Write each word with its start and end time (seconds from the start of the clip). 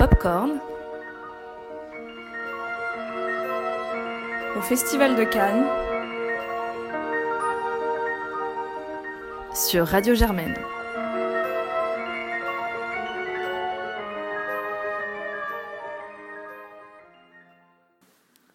Popcorn 0.00 0.52
au 4.56 4.62
Festival 4.62 5.14
de 5.14 5.24
Cannes 5.24 5.66
sur 9.54 9.86
Radio 9.86 10.14
Germaine. 10.14 10.54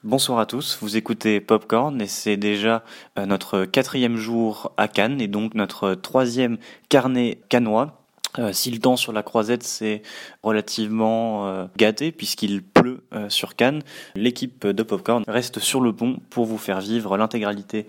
Bonsoir 0.04 0.40
à 0.40 0.48
tous, 0.48 0.80
vous 0.82 0.98
écoutez 0.98 1.40
Popcorn 1.42 2.02
et 2.02 2.08
c'est 2.08 2.38
déjà 2.38 2.84
euh, 3.20 3.28
notre 3.28 3.66
quatrième 3.66 4.18
jour 4.18 4.74
à 4.78 4.88
Cannes 4.88 5.22
et 5.22 5.28
donc 5.28 5.54
notre 5.54 5.94
troisième 5.94 6.58
carnet 6.90 7.38
cannois. 7.50 8.05
Euh, 8.40 8.54
si 8.54 8.72
le 8.72 8.80
temps 8.80 8.98
sur 8.98 9.14
la 9.14 9.24
croisette 9.24 9.64
s'est 9.64 10.02
relativement 10.44 11.48
euh, 11.48 11.66
gâté 11.78 12.12
puisqu'il 12.12 12.64
pleut 12.86 13.04
sur 13.30 13.56
Cannes, 13.56 13.82
l'équipe 14.16 14.68
de 14.68 14.84
Popcorn 14.84 15.24
reste 15.28 15.60
sur 15.60 15.82
le 15.82 15.94
pont 15.94 16.20
pour 16.30 16.46
vous 16.46 16.58
faire 16.58 16.80
vivre 16.80 17.18
l'intégralité 17.18 17.88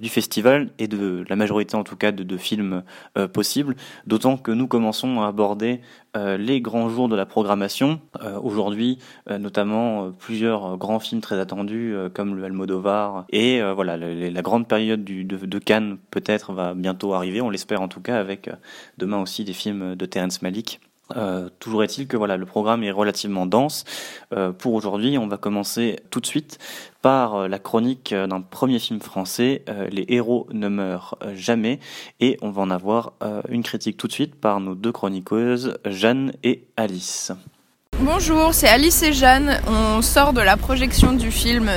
du 0.00 0.08
festival 0.08 0.70
et 0.78 0.88
de 0.88 1.24
la 1.28 1.36
majorité 1.36 1.76
en 1.76 1.84
tout 1.84 1.96
cas 1.96 2.12
de, 2.12 2.22
de 2.22 2.36
films 2.36 2.82
possibles, 3.32 3.76
d'autant 4.06 4.36
que 4.36 4.50
nous 4.50 4.66
commençons 4.68 5.22
à 5.22 5.28
aborder 5.28 5.80
euh, 6.16 6.36
les 6.36 6.60
grands 6.60 6.88
jours 6.88 7.08
de 7.08 7.16
la 7.16 7.26
programmation. 7.26 8.00
Euh, 8.22 8.40
aujourd'hui, 8.40 8.98
euh, 9.30 9.38
notamment 9.38 10.10
plusieurs 10.12 10.78
grands 10.78 11.00
films 11.00 11.20
très 11.20 11.38
attendus 11.38 11.94
comme 12.14 12.34
le 12.34 12.44
Almodovar. 12.44 13.26
Et 13.30 13.60
voilà, 13.74 13.96
la 13.96 14.42
grande 14.42 14.66
période 14.68 15.04
du, 15.04 15.24
de, 15.24 15.58
Cannes 15.58 15.98
peut-être 16.10 16.52
va 16.52 16.74
bientôt 16.74 17.14
arriver, 17.14 17.40
on 17.40 17.50
l'espère 17.50 17.82
en 17.82 17.88
tout 17.88 18.00
cas, 18.00 18.18
avec 18.18 18.50
demain 18.96 19.20
aussi 19.20 19.44
des 19.44 19.52
films 19.52 19.96
de 19.96 20.06
Terrence 20.06 20.42
Malick. 20.42 20.80
Toujours 21.58 21.82
est-il 21.84 22.06
que 22.06 22.16
voilà, 22.16 22.36
le 22.36 22.46
programme 22.46 22.84
est 22.84 22.90
relativement 22.90 23.46
dense. 23.46 23.84
pour 24.58 24.74
aujourd'hui, 24.74 25.18
on 25.18 25.26
va 25.26 25.36
commencer 25.36 25.96
tout 26.10 26.20
de 26.20 26.26
suite 26.26 26.58
par 27.02 27.34
euh, 27.34 27.48
la 27.48 27.58
chronique 27.58 28.12
euh, 28.12 28.26
d'un 28.26 28.40
premier 28.40 28.78
film 28.78 29.00
français, 29.00 29.62
euh, 29.68 29.88
Les 29.90 30.04
héros 30.08 30.46
ne 30.52 30.68
meurent 30.68 31.16
jamais, 31.34 31.78
et 32.20 32.36
on 32.42 32.50
va 32.50 32.62
en 32.62 32.70
avoir 32.70 33.12
une 33.48 33.62
critique 33.62 33.96
tout 33.96 34.08
de 34.08 34.12
suite 34.12 34.34
par 34.34 34.60
nos 34.60 34.74
deux 34.74 34.92
chroniqueuses, 34.92 35.78
Jeanne 35.84 36.32
et 36.42 36.66
Alice. 36.76 37.32
Bonjour, 38.00 38.54
c'est 38.54 38.68
Alice 38.68 39.02
et 39.02 39.12
Jeanne. 39.12 39.60
On 39.66 40.02
sort 40.02 40.32
de 40.32 40.40
la 40.40 40.56
projection 40.56 41.12
du 41.12 41.30
film 41.30 41.70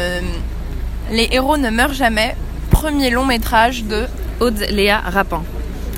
Les 1.11 1.29
héros 1.31 1.57
ne 1.57 1.69
meurent 1.69 1.93
jamais, 1.93 2.35
premier 2.69 3.09
long 3.09 3.25
métrage 3.25 3.83
de 3.85 4.05
Aude 4.39 4.59
Léa 4.69 4.99
Rapin. 4.99 5.43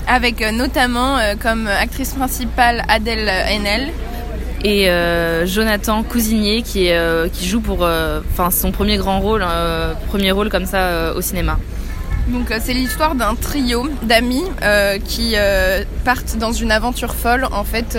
Avec 0.08 0.42
notamment 0.52 1.18
comme 1.42 1.68
actrice 1.68 2.14
principale 2.14 2.84
Adèle 2.88 3.30
Haenel, 3.30 3.92
et 4.64 4.90
euh, 4.90 5.46
Jonathan 5.46 6.04
Cousinier 6.04 6.62
qui, 6.62 6.90
euh, 6.90 7.28
qui 7.28 7.48
joue 7.48 7.60
pour 7.60 7.80
euh, 7.84 8.22
son 8.52 8.72
premier 8.72 8.98
grand 8.98 9.20
rôle, 9.20 9.46
premier 10.08 10.32
rôle 10.32 10.50
comme 10.50 10.66
ça 10.66 11.14
au 11.16 11.22
cinéma. 11.22 11.60
Donc 12.30 12.54
c'est 12.62 12.74
l'histoire 12.74 13.16
d'un 13.16 13.36
trio 13.36 13.90
d'amis 14.04 14.46
qui 15.06 15.36
partent 16.06 16.38
dans 16.38 16.54
une 16.54 16.72
aventure 16.72 17.14
folle. 17.16 17.46
En 17.52 17.64
fait, 17.64 17.98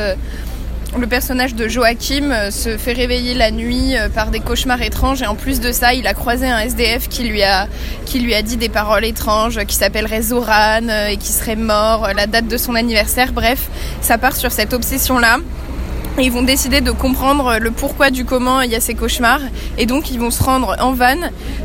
le 0.99 1.07
personnage 1.07 1.55
de 1.55 1.69
Joachim 1.69 2.51
se 2.51 2.77
fait 2.77 2.93
réveiller 2.93 3.35
la 3.35 3.51
nuit 3.51 3.95
par 4.15 4.31
des 4.31 4.41
cauchemars 4.41 4.83
étranges 4.83 5.23
et 5.23 5.27
en 5.27 5.35
plus 5.35 5.61
de 5.61 5.73
ça, 5.73 5.95
il 5.95 6.07
a 6.07 6.15
croisé 6.15 6.47
un 6.47 6.59
SDF 6.59 7.09
qui 7.09 7.25
lui 7.25 7.43
a, 7.43 7.69
qui 8.07 8.21
lui 8.21 8.35
a 8.35 8.43
dit 8.43 8.57
des 8.57 8.69
paroles 8.69 9.05
étranges, 9.05 9.65
qui 9.65 9.77
s'appellerait 9.77 10.23
Zoran 10.23 10.89
et 11.09 11.17
qui 11.17 11.33
serait 11.33 11.57
mort, 11.57 12.09
la 12.15 12.27
date 12.27 12.47
de 12.47 12.57
son 12.57 12.75
anniversaire. 12.75 13.33
Bref, 13.33 13.69
ça 14.01 14.19
part 14.19 14.37
sur 14.37 14.53
cette 14.53 14.73
obsession-là. 14.73 15.39
Ils 16.19 16.31
vont 16.31 16.43
décider 16.43 16.81
de 16.81 16.93
comprendre 16.93 17.59
le 17.59 17.73
pourquoi 17.73 18.11
du 18.11 18.25
comment 18.25 18.61
il 18.61 18.71
y 18.71 18.77
a 18.77 18.81
ces 18.81 18.95
cauchemars. 18.95 19.41
Et 19.79 19.87
donc 19.87 20.13
ils 20.13 20.21
vont 20.21 20.31
se 20.31 20.43
rendre 20.43 20.77
en 20.79 20.93
van, 20.93 21.17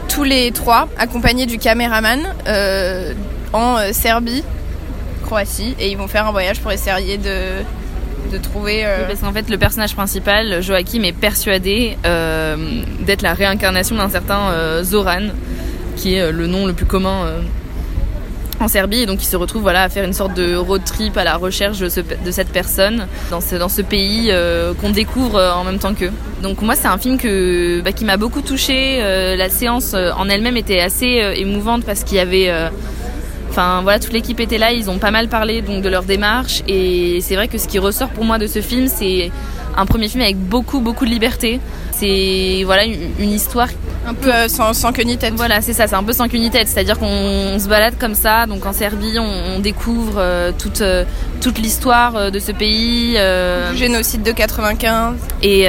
tous 0.08 0.24
les 0.24 0.52
trois, 0.52 0.88
accompagnés 0.98 1.46
du 1.46 1.60
caméraman, 1.60 2.34
euh, 2.48 3.14
en 3.54 3.78
euh, 3.78 3.90
Serbie, 3.92 4.44
Croatie. 5.24 5.76
Et 5.80 5.92
ils 5.92 5.98
vont 5.98 6.08
faire 6.08 6.26
un 6.26 6.32
voyage 6.32 6.62
pour 6.62 6.72
essayer 6.72 7.20
de, 7.20 7.64
de. 8.32 8.38
Euh... 8.38 9.08
Parce 9.08 9.20
qu'en 9.20 9.32
fait 9.32 9.50
le 9.50 9.58
personnage 9.58 9.96
principal, 9.96 10.62
Joachim, 10.62 11.04
est 11.04 11.14
persuadé 11.14 11.98
euh, 12.06 12.56
d'être 13.02 13.22
la 13.22 13.34
réincarnation 13.34 13.96
d'un 13.96 14.10
certain 14.10 14.52
euh, 14.52 14.84
Zoran, 14.84 15.30
qui 15.96 16.16
est 16.16 16.32
le 16.32 16.48
nom 16.48 16.66
le 16.66 16.74
plus 16.74 16.86
commun 16.86 17.26
en 18.62 18.68
Serbie 18.68 19.02
et 19.02 19.06
donc 19.06 19.24
il 19.24 19.26
se 19.26 19.38
retrouve 19.38 19.62
voilà 19.62 19.84
à 19.84 19.90
faire 19.90 20.04
une 20.04 20.12
sorte 20.12 20.34
de 20.34 20.54
road 20.54 20.82
trip 20.84 21.16
à 21.18 21.24
la 21.24 21.38
recherche 21.38 21.80
de, 21.80 21.88
cette 21.88 22.50
personne 22.50 23.08
dans 23.32 23.40
ce, 23.40 23.56
ce 23.70 23.82
pays 23.82 24.34
qu'on 24.82 24.90
découvre 24.90 25.40
en 25.56 25.64
même 25.64 25.80
temps 25.80 25.94
qu'eux. 25.94 26.12
Donc 26.44 26.62
moi 26.62 26.76
c'est 26.76 26.88
un 26.88 26.98
film 26.98 27.18
bah, 27.84 27.92
qui 27.92 28.06
m'a 28.06 28.18
beaucoup 28.18 28.42
touché. 28.42 29.00
Euh, 29.02 29.36
la 29.36 29.50
séance 29.50 29.94
en 29.94 30.28
elle-même 30.30 30.58
était 30.58 30.82
assez 30.82 31.22
émouvante 31.36 31.86
parce 31.86 32.04
qu'il 32.04 32.18
y 32.18 32.22
avait 32.22 32.52
Enfin 33.60 33.82
voilà, 33.82 34.00
toute 34.00 34.14
l'équipe 34.14 34.40
était 34.40 34.58
là, 34.58 34.72
ils 34.72 34.90
ont 34.90 35.00
pas 35.00 35.12
mal 35.12 35.28
parlé 35.28 35.62
donc 35.62 35.82
de 35.82 35.90
leur 35.90 36.04
démarche 36.04 36.64
et 36.66 37.20
c'est 37.20 37.36
vrai 37.36 37.50
que 37.50 37.58
ce 37.58 37.68
qui 37.68 37.78
ressort 37.78 38.08
pour 38.08 38.24
moi 38.24 38.38
de 38.38 38.48
ce 38.48 38.62
film, 38.62 38.88
c'est 38.88 39.32
un 39.76 39.86
premier 39.86 40.08
film 40.08 40.24
avec 40.24 40.38
beaucoup 40.38 40.80
beaucoup 40.80 41.04
de 41.04 41.10
liberté. 41.10 41.60
C'est 41.92 42.64
voilà 42.64 42.86
une 42.86 43.34
histoire 43.34 43.68
un 44.08 44.14
peu 44.14 44.34
euh, 44.34 44.48
sans, 44.48 44.74
sans, 44.74 44.92
queue 44.94 45.04
ni 45.04 45.18
tête. 45.18 45.34
Voilà, 45.36 45.62
c'est 45.62 45.74
ça, 45.74 45.88
c'est 45.88 45.96
un 45.96 46.04
peu 46.04 46.14
sans 46.14 46.28
queue 46.28 46.38
ni 46.38 46.50
tête. 46.50 46.68
C'est-à-dire 46.68 46.98
qu'on 46.98 47.58
se 47.60 47.68
balade 47.68 47.96
comme 48.00 48.16
ça, 48.16 48.46
donc 48.46 48.66
en 48.66 48.74
Serbie, 48.74 49.20
on, 49.20 49.60
découvre 49.60 50.14
euh, 50.18 50.52
toute, 50.58 50.82
euh, 50.82 51.04
toute 51.42 51.60
l'histoire 51.60 52.32
de 52.32 52.40
ce 52.40 52.52
pays. 52.52 53.18
Génocide 53.76 54.24
de 54.24 54.32
95. 54.32 55.16
Et, 55.44 55.68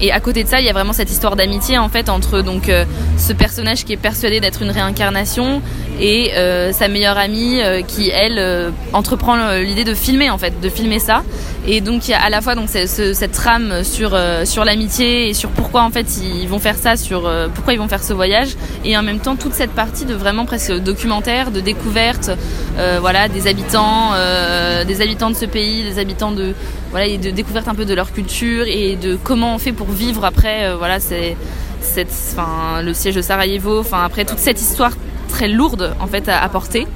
et 0.00 0.12
à 0.12 0.20
côté 0.20 0.44
de 0.44 0.48
ça, 0.48 0.60
il 0.60 0.66
y 0.66 0.70
a 0.70 0.72
vraiment 0.72 0.92
cette 0.92 1.10
histoire 1.10 1.36
d'amitié 1.36 1.78
en 1.78 1.88
fait 1.88 2.08
entre 2.08 2.40
donc 2.40 2.70
ce 3.18 3.32
personnage 3.32 3.84
qui 3.84 3.92
est 3.92 3.98
persuadé 3.98 4.40
d'être 4.40 4.62
une 4.62 4.70
réincarnation 4.70 5.62
et 6.00 6.32
sa 6.72 6.88
meilleure 6.88 7.18
amie 7.18 7.60
qui 7.86 8.10
elle 8.10 8.72
entreprend 8.92 9.52
l'idée 9.58 9.84
de 9.84 9.94
filmer 9.94 10.30
en 10.30 10.38
fait, 10.38 10.60
de 10.60 10.68
filmer 10.68 10.98
ça. 10.98 11.22
Et 11.66 11.80
donc 11.80 12.08
il 12.08 12.12
y 12.12 12.14
a 12.14 12.22
à 12.22 12.30
la 12.30 12.40
fois 12.40 12.54
donc 12.54 12.68
cette 12.68 13.32
trame 13.32 13.84
sur 13.84 14.18
sur 14.44 14.64
l'amitié 14.64 15.28
et 15.28 15.34
sur 15.34 15.50
pourquoi 15.50 15.82
en 15.82 15.90
fait 15.90 16.06
ils 16.22 16.48
vont 16.48 16.58
faire 16.58 16.76
ça 16.76 16.96
sur 16.96 17.26
euh, 17.26 17.48
pourquoi 17.52 17.72
ils 17.72 17.78
vont 17.78 17.88
faire 17.88 18.02
ce 18.02 18.12
voyage 18.12 18.56
et 18.84 18.96
en 18.96 19.02
même 19.02 19.18
temps 19.18 19.36
toute 19.36 19.54
cette 19.54 19.70
partie 19.70 20.04
de 20.04 20.14
vraiment 20.14 20.44
presque 20.44 20.72
documentaire, 20.72 21.50
de 21.50 21.60
découverte, 21.60 22.30
euh, 22.78 22.98
voilà, 23.00 23.28
des 23.28 23.46
habitants, 23.46 24.12
euh, 24.14 24.53
des 24.84 25.00
habitants 25.00 25.30
de 25.30 25.36
ce 25.36 25.44
pays, 25.46 25.82
des 25.82 25.98
habitants 25.98 26.32
de 26.32 26.54
voilà 26.90 27.16
de 27.16 27.30
découverte 27.30 27.68
un 27.68 27.74
peu 27.74 27.84
de 27.84 27.94
leur 27.94 28.12
culture 28.12 28.64
et 28.66 28.96
de 28.96 29.16
comment 29.16 29.54
on 29.54 29.58
fait 29.58 29.72
pour 29.72 29.88
vivre 29.88 30.24
après, 30.24 30.74
voilà, 30.76 31.00
c'est 31.00 31.36
cette, 31.80 32.12
enfin, 32.32 32.82
le 32.82 32.94
siège 32.94 33.14
de 33.14 33.22
Sarajevo, 33.22 33.80
enfin 33.80 34.04
après 34.04 34.24
toute 34.24 34.38
cette 34.38 34.60
histoire 34.60 34.92
très 35.28 35.48
lourde 35.48 35.94
en 36.00 36.06
fait 36.06 36.28
à, 36.28 36.42
à 36.42 36.48
porter. 36.48 36.86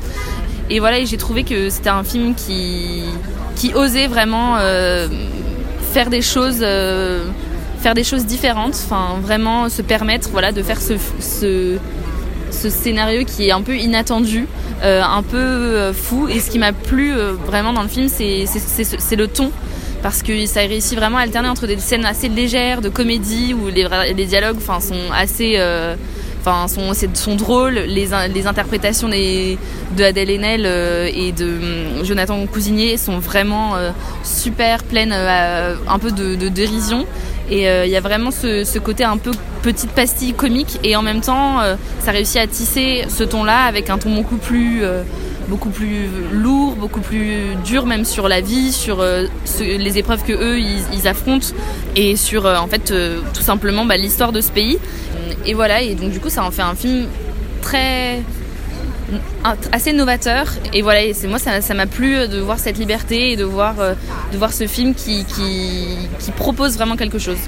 Et 0.70 0.80
voilà, 0.80 1.04
j'ai 1.04 1.16
trouvé 1.16 1.44
que 1.44 1.70
c'était 1.70 1.90
un 1.90 2.04
film 2.04 2.34
qui 2.34 3.02
qui 3.56 3.74
osait 3.74 4.06
vraiment 4.06 4.56
faire 5.92 6.10
des 6.10 6.22
choses 6.22 6.64
faire 7.80 7.94
des 7.94 8.04
choses 8.04 8.26
différentes, 8.26 8.74
enfin 8.74 9.18
vraiment 9.22 9.68
se 9.68 9.82
permettre 9.82 10.30
voilà 10.30 10.52
de 10.52 10.62
faire 10.62 10.78
ce, 10.80 11.78
ce 12.50 12.70
scénario 12.70 13.24
qui 13.24 13.48
est 13.48 13.52
un 13.52 13.62
peu 13.62 13.76
inattendu, 13.76 14.46
euh, 14.82 15.02
un 15.02 15.22
peu 15.22 15.36
euh, 15.36 15.92
fou. 15.92 16.28
Et 16.28 16.40
ce 16.40 16.50
qui 16.50 16.58
m'a 16.58 16.72
plu 16.72 17.12
euh, 17.12 17.32
vraiment 17.32 17.72
dans 17.72 17.82
le 17.82 17.88
film, 17.88 18.08
c'est 18.08 19.16
le 19.16 19.26
ton. 19.26 19.50
Parce 20.02 20.22
que 20.22 20.46
ça 20.46 20.60
réussit 20.60 20.96
vraiment 20.96 21.18
à 21.18 21.22
alterner 21.22 21.48
entre 21.48 21.66
des 21.66 21.76
scènes 21.78 22.04
assez 22.04 22.28
légères 22.28 22.80
de 22.80 22.88
comédie 22.88 23.52
où 23.52 23.66
les, 23.66 24.26
dialogues 24.26 24.60
sont 24.60 25.12
assez. 25.12 25.58
Enfin, 26.48 26.94
sont, 27.14 27.36
drôles, 27.36 27.74
les, 27.74 28.08
les 28.32 28.46
interprétations 28.46 29.08
de 29.08 30.02
Adèle 30.02 30.30
Haenel 30.30 30.66
et 31.14 31.32
de 31.32 31.46
hum, 31.98 32.04
Jonathan 32.04 32.46
Cousinier 32.46 32.96
sont 32.96 33.18
vraiment 33.18 33.74
super, 34.22 34.82
pleines 34.84 35.12
un 35.12 35.98
peu 35.98 36.10
de, 36.10 36.48
dérision. 36.48 37.06
Et 37.50 37.68
euh, 37.68 37.86
il 37.86 37.90
y 37.90 37.96
a 37.96 38.00
vraiment 38.00 38.30
ce, 38.30 38.78
côté 38.78 39.04
un 39.04 39.16
peu 39.16 39.30
petite 39.62 39.90
pastille 39.90 40.34
comique 40.34 40.78
et 40.84 40.96
en 40.96 41.02
même 41.02 41.20
temps 41.20 41.60
euh, 41.60 41.74
ça 42.00 42.12
réussit 42.12 42.36
à 42.36 42.46
tisser 42.46 43.04
ce 43.08 43.24
ton-là 43.24 43.64
avec 43.64 43.90
un 43.90 43.98
ton 43.98 44.14
beaucoup 44.14 44.36
plus 44.36 44.84
euh, 44.84 45.02
beaucoup 45.48 45.70
plus 45.70 46.06
lourd, 46.30 46.76
beaucoup 46.76 47.00
plus 47.00 47.56
dur 47.64 47.86
même 47.86 48.04
sur 48.04 48.28
la 48.28 48.40
vie, 48.42 48.70
sur 48.70 49.02
les 49.02 49.98
épreuves 49.98 50.22
que 50.22 50.32
eux 50.32 50.60
ils, 50.60 51.08
affrontent 51.08 51.48
et 51.96 52.16
sur 52.16 52.44
en 52.44 52.66
fait 52.66 52.92
tout 53.32 53.40
simplement 53.40 53.86
bah, 53.86 53.96
l'histoire 53.96 54.32
de 54.32 54.42
ce 54.42 54.50
pays. 54.50 54.78
Et 55.46 55.54
voilà 55.54 55.80
et 55.80 55.94
donc 55.94 56.10
du 56.10 56.20
coup 56.20 56.30
ça 56.30 56.44
en 56.44 56.50
fait 56.50 56.62
un 56.62 56.74
film 56.74 57.06
très 57.62 58.22
assez 59.72 59.92
novateur. 59.92 60.46
Et 60.74 60.82
voilà 60.82 61.00
c'est 61.14 61.28
moi 61.28 61.38
ça 61.38 61.74
m'a 61.74 61.86
plu 61.86 62.28
de 62.28 62.38
voir 62.40 62.58
cette 62.58 62.78
liberté 62.78 63.32
et 63.32 63.36
de 63.36 63.44
voir 63.44 63.74
voir 64.34 64.52
ce 64.52 64.66
film 64.66 64.94
qui 64.94 65.24
propose 66.36 66.76
vraiment 66.76 66.96
quelque 66.96 67.18
chose 67.18 67.38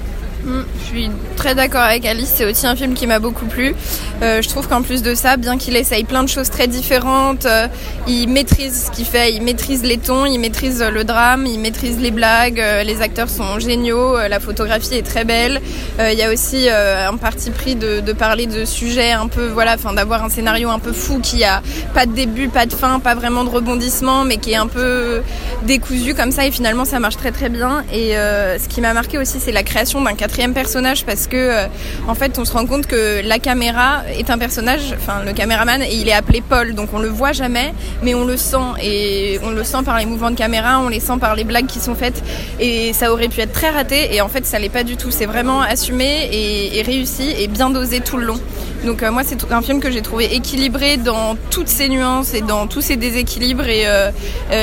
Mm, 0.45 0.61
je 0.79 0.85
suis 0.87 1.11
très 1.37 1.55
d'accord 1.55 1.83
avec 1.83 2.07
Alice, 2.07 2.33
c'est 2.35 2.45
aussi 2.45 2.67
un 2.67 2.75
film 2.75 2.95
qui 2.95 3.07
m'a 3.07 3.19
beaucoup 3.19 3.45
plu. 3.45 3.75
Euh, 4.23 4.41
je 4.41 4.49
trouve 4.49 4.69
qu'en 4.69 4.83
plus 4.83 5.03
de 5.03 5.15
ça, 5.15 5.37
bien 5.37 5.59
qu'il 5.59 5.77
essaye 5.77 6.05
plein 6.05 6.23
de 6.23 6.29
choses 6.29 6.51
très 6.51 6.67
différentes, 6.67 7.47
euh, 7.47 7.69
il 8.07 8.29
maîtrise 8.29 8.87
ce 8.87 8.91
qu'il 8.91 9.05
fait, 9.05 9.33
il 9.35 9.43
maîtrise 9.43 9.83
les 9.83 9.99
tons, 9.99 10.25
il 10.25 10.39
maîtrise 10.39 10.83
le 10.83 11.05
drame, 11.05 11.47
il 11.47 11.59
maîtrise 11.59 11.99
les 11.99 12.11
blagues, 12.11 12.61
euh, 12.61 12.83
les 12.85 13.03
acteurs 13.03 13.29
sont 13.29 13.59
géniaux, 13.59 14.17
la 14.17 14.41
photographie 14.41 14.95
est 14.95 15.07
très 15.07 15.25
belle. 15.25 15.61
Il 15.99 16.19
y 16.19 16.23
a 16.23 16.33
aussi 16.33 16.69
un 16.69 17.17
parti 17.17 17.51
pris 17.51 17.75
de, 17.75 18.13
parler 18.13 18.47
de 18.47 18.65
sujets 18.65 19.13
un 19.13 19.29
peu, 19.29 19.49
voilà, 19.49 19.75
enfin 19.75 19.93
d'avoir 19.93 20.25
un 20.25 20.31
scénario 20.31 20.71
un 20.71 20.79
peu 20.79 20.93
fou 20.93 21.21
qui 21.21 21.45
a 21.45 21.63
pas 21.95 22.07
de 22.07 22.13
début, 22.13 22.49
pas 22.49 22.67
de 22.67 22.73
fin, 22.73 23.01
pas 23.01 23.15
vraiment 23.15 23.45
de 23.45 23.51
rebondissement, 23.51 24.25
mais 24.25 24.39
qui 24.39 24.53
est 24.53 24.57
un 24.57 24.67
peu 24.67 25.23
décousu 25.65 26.15
comme 26.15 26.33
ça 26.33 26.47
et 26.47 26.51
finalement 26.51 26.85
ça 26.85 26.99
marche 27.01 27.17
très 27.17 27.33
très 27.33 27.49
bien. 27.49 27.85
Et 27.93 28.13
ce 28.13 28.69
qui 28.69 28.81
m'a 28.81 28.95
marqué 28.95 29.19
aussi, 29.19 29.39
c'est 29.41 29.53
la 29.53 29.63
création 29.63 30.01
d'un 30.01 30.15
quatrième 30.31 30.55
personnage 30.55 31.05
parce 31.05 31.27
que 31.27 31.37
euh, 31.37 31.67
en 32.07 32.15
fait 32.15 32.39
on 32.39 32.45
se 32.45 32.53
rend 32.53 32.65
compte 32.65 32.87
que 32.87 33.21
la 33.27 33.41
caméra 33.41 34.03
est 34.17 34.31
un 34.31 34.39
personnage, 34.39 34.95
enfin 34.97 35.25
le 35.27 35.33
caméraman 35.33 35.83
et 35.83 35.93
il 35.93 36.09
est 36.09 36.13
appelé 36.13 36.41
Paul. 36.41 36.75
Donc 36.75 36.91
on 36.93 37.01
le 37.01 37.09
voit 37.09 37.33
jamais 37.33 37.75
mais 38.05 38.15
on 38.15 38.25
le 38.25 38.37
sent. 38.37 38.57
Et 38.81 39.41
on 39.43 39.51
le 39.51 39.65
sent 39.65 39.83
par 39.85 39.99
les 39.99 40.07
mouvements 40.07 40.31
de 40.31 40.37
caméra, 40.37 40.79
on 40.79 40.89
les 40.89 41.01
sent 41.01 41.19
par 41.21 41.35
les 41.35 41.43
blagues 41.43 41.67
qui 41.67 41.81
sont 41.81 41.97
faites. 41.97 42.23
Et 42.61 42.93
ça 42.93 43.13
aurait 43.13 43.27
pu 43.27 43.41
être 43.41 43.53
très 43.53 43.71
raté. 43.71 44.15
Et 44.15 44.21
en 44.21 44.29
fait 44.29 44.47
ça 44.47 44.61
l'est 44.61 44.69
pas 44.69 44.85
du 44.85 44.97
tout, 44.97 45.11
c'est 45.11 45.27
vraiment 45.27 45.63
assumé 45.63 46.29
et, 46.33 46.83
réussi 46.83 47.35
et 47.37 47.49
bien 47.49 47.71
dosé 47.71 48.01
tout 48.01 48.17
le 48.17 48.27
long. 48.27 48.41
Donc 48.85 49.03
euh, 49.03 49.11
moi 49.11 49.23
c'est 49.25 49.53
un 49.53 49.63
film 49.63 49.81
que 49.81 49.91
j'ai 49.91 50.03
trouvé 50.03 50.35
équilibré 50.35 50.97
dans 50.97 51.37
toutes 51.51 51.69
ses 51.69 51.89
nuances 51.89 52.35
et 52.35 52.41
dans 52.41 52.67
tous 52.67 52.81
ses 52.81 52.97
déséquilibres 52.97 53.67
et 53.67 53.83
euh, 53.87 54.11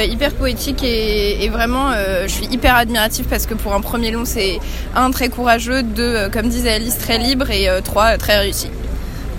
hyper 0.03 0.33
poétique 0.33 0.83
et, 0.83 1.43
et 1.43 1.49
vraiment 1.49 1.91
je 2.23 2.31
suis 2.31 2.45
hyper 2.47 2.75
admirative 2.75 3.25
parce 3.29 3.45
que 3.45 3.53
pour 3.53 3.73
un 3.73 3.81
premier 3.81 4.11
long 4.11 4.25
c'est 4.25 4.59
un 4.95 5.11
très 5.11 5.29
courageux, 5.29 5.83
deux, 5.83 6.03
euh, 6.03 6.29
comme 6.29 6.49
disait 6.49 6.73
Alice, 6.73 6.97
très 6.97 7.17
libre 7.17 7.51
et 7.51 7.69
euh, 7.69 7.81
trois, 7.81 8.17
très 8.17 8.37
réussi. 8.39 8.69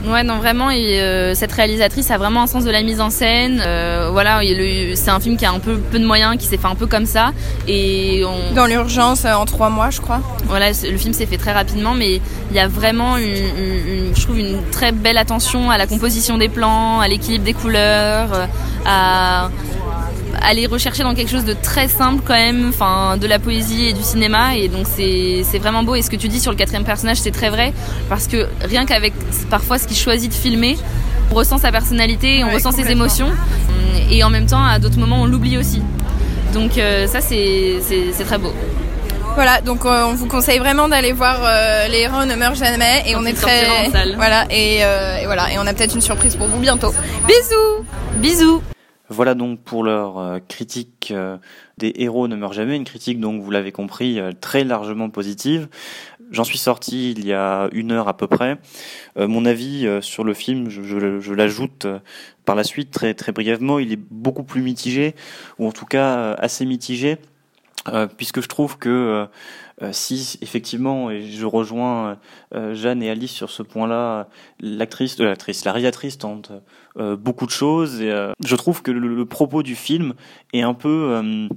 Ouais, 0.07 0.23
non, 0.23 0.37
vraiment, 0.39 0.71
et, 0.71 1.01
euh, 1.01 1.35
cette 1.35 1.53
réalisatrice 1.53 2.11
a 2.11 2.19
vraiment 2.19 2.43
un 2.43 2.47
sens 2.47 2.65
de 2.65 2.71
la 2.71 2.83
mise 2.83 3.01
en 3.01 3.11
scène. 3.11 3.63
voilà, 4.13 4.41
c'est 4.95 5.11
un 5.11 5.21
film 5.21 5.37
qui 5.37 5.45
a 5.45 5.53
un 5.53 5.59
peu 5.59 5.77
peu 5.77 5.99
de 5.99 6.07
moyens, 6.07 6.37
qui 6.39 6.47
s'est 6.47 6.57
fait 6.57 6.67
un 6.67 6.75
peu 6.75 6.87
comme 6.87 7.07
ça. 7.07 7.33
Et 7.67 8.23
Dans 8.55 8.67
l'urgence, 8.67 9.25
en 9.25 9.45
trois 9.45 9.71
mois, 9.71 9.91
je 9.91 10.01
crois. 10.01 10.21
Voilà, 10.47 10.69
le 10.69 10.99
film 10.99 11.13
s'est 11.13 11.27
fait 11.27 11.37
très 11.37 11.53
rapidement, 11.53 11.95
mais 11.95 12.21
il 12.51 12.57
y 12.57 12.61
a 12.61 12.69
vraiment, 12.69 13.17
une, 13.17 14.15
je 14.15 14.23
trouve, 14.23 14.39
une 14.39 14.63
très 14.71 14.93
belle 14.93 15.19
attention 15.19 15.71
à 15.71 15.79
la 15.79 15.87
composition 15.87 16.39
des 16.39 16.49
plans, 16.49 17.01
à 17.01 17.09
l'équilibre 17.09 17.45
des 17.45 17.55
couleurs, 17.55 18.49
à 18.87 19.51
aller 20.43 20.67
rechercher 20.67 21.03
dans 21.03 21.15
quelque 21.15 21.31
chose 21.31 21.45
de 21.45 21.55
très 21.55 21.89
simple 21.89 22.23
quand 22.27 22.35
même, 22.35 22.69
enfin 22.69 23.17
de 23.17 23.27
la 23.27 23.39
poésie 23.39 23.87
et 23.87 23.93
du 23.93 24.03
cinéma 24.03 24.57
et 24.57 24.69
donc 24.69 24.87
c'est 24.87 25.59
vraiment 25.59 25.83
beau 25.83 25.95
et 25.95 26.03
ce 26.03 26.11
que 26.11 26.17
tu 26.17 26.29
dis 26.29 26.41
sur 26.41 26.51
le 26.51 26.57
quatrième 26.57 26.85
personnage 26.85 27.19
c'est 27.19 27.31
très 27.31 27.51
vrai 27.51 27.73
parce 28.09 28.27
que 28.27 28.47
rien 28.65 28.87
qu'avec 28.87 29.13
parfois 29.51 29.79
ce 29.79 29.87
qu'il 29.87 29.97
choisit 29.97 30.31
de 30.31 30.35
filmer, 30.35 30.77
on 31.31 31.35
ressent 31.35 31.59
sa 31.59 31.71
personnalité, 31.73 32.45
on 32.45 32.53
ressent 32.53 32.73
ses 32.73 32.91
émotions 32.91 33.31
et 34.11 34.23
en 34.25 34.31
même 34.31 34.47
temps 34.47 34.65
à 34.65 34.79
d'autres 34.79 34.99
moments 34.99 35.23
on 35.23 35.27
l'oublie 35.27 35.59
aussi. 35.59 35.83
Donc 36.55 36.79
euh, 36.79 37.07
ça 37.07 37.21
c'est 37.21 37.81
très 38.25 38.39
beau. 38.39 38.53
Voilà, 39.35 39.61
donc 39.61 39.85
euh, 39.85 40.05
on 40.05 40.15
vous 40.15 40.27
conseille 40.27 40.59
vraiment 40.59 40.89
d'aller 40.89 41.13
voir 41.13 41.39
euh, 41.45 41.87
Les 41.87 41.99
héros 42.01 42.25
ne 42.25 42.35
meurent 42.35 42.57
jamais 42.57 43.05
et 43.07 43.15
on 43.15 43.25
est 43.25 43.35
très 43.35 43.89
voilà 44.17 44.47
et, 44.51 44.79
et 44.79 45.27
voilà 45.27 45.53
et 45.53 45.59
on 45.59 45.67
a 45.67 45.75
peut-être 45.75 45.95
une 45.95 46.01
surprise 46.01 46.35
pour 46.37 46.49
vous 46.49 46.59
bientôt. 46.59 46.93
Bisous. 47.27 47.85
Bisous. 48.17 48.63
Voilà 49.11 49.35
donc 49.35 49.61
pour 49.61 49.85
leur 49.85 50.19
euh, 50.19 50.39
critique 50.47 51.13
euh, 51.15 51.39
des 51.79 51.93
héros 51.97 52.29
ne 52.29 52.37
meurent 52.37 52.53
jamais, 52.53 52.77
une 52.77 52.85
critique 52.85 53.21
donc 53.21 53.41
vous 53.43 53.51
l'avez 53.51 53.73
compris 53.73 54.21
euh, 54.21 54.33
très 54.39 54.65
largement 54.65 55.09
positive. 55.09 55.69
J'en 56.31 56.45
suis 56.45 56.59
sorti 56.59 57.13
il 57.13 57.27
y 57.27 57.33
a 57.33 57.71
une 57.73 57.91
heure 57.91 58.07
à 58.07 58.15
peu 58.15 58.27
près. 58.27 58.59
mon 59.17 59.47
avis 59.47 59.89
sur 60.03 60.25
le 60.25 60.35
film, 60.35 60.69
je, 60.69 61.33
l'ajoute 61.33 61.87
par 62.45 62.55
la 62.55 62.65
suite 62.65 62.91
très 62.91 63.15
très 63.15 63.33
brièvement, 63.33 63.79
il 63.79 63.93
est 63.93 64.01
beaucoup 64.11 64.43
plus 64.43 64.61
mitigé 64.61 65.15
ou 65.59 65.67
en 65.67 65.73
tout 65.73 65.87
cas 65.87 66.35
assez 66.35 66.67
mitigé 66.67 67.17
puisque 68.19 68.43
je 68.43 68.47
trouve 68.47 68.77
que 68.77 69.27
si 69.93 70.39
effectivement, 70.43 71.11
et 71.11 71.23
je 71.23 71.47
rejoins 71.47 72.19
euh, 72.55 72.75
Jeanne 72.75 73.03
et 73.03 73.11
Alice 73.11 73.31
sur 73.31 73.51
ce 73.51 73.63
point-là, 73.63 74.29
l'actrice, 74.61 75.17
de 75.17 75.25
l'actrice, 75.25 75.65
la 75.65 75.73
réalisatrice 75.73 76.19
tente 76.19 76.53
euh, 76.97 77.17
beaucoup 77.17 77.47
de 77.47 77.51
choses. 77.51 78.01
Et, 78.01 78.13
je 78.45 78.57
trouve 78.57 78.83
que 78.83 78.91
le, 78.91 79.25
propos 79.25 79.63
du 79.63 79.77
film 79.77 80.15
est 80.53 80.63
un 80.63 80.75
peu 80.75 81.49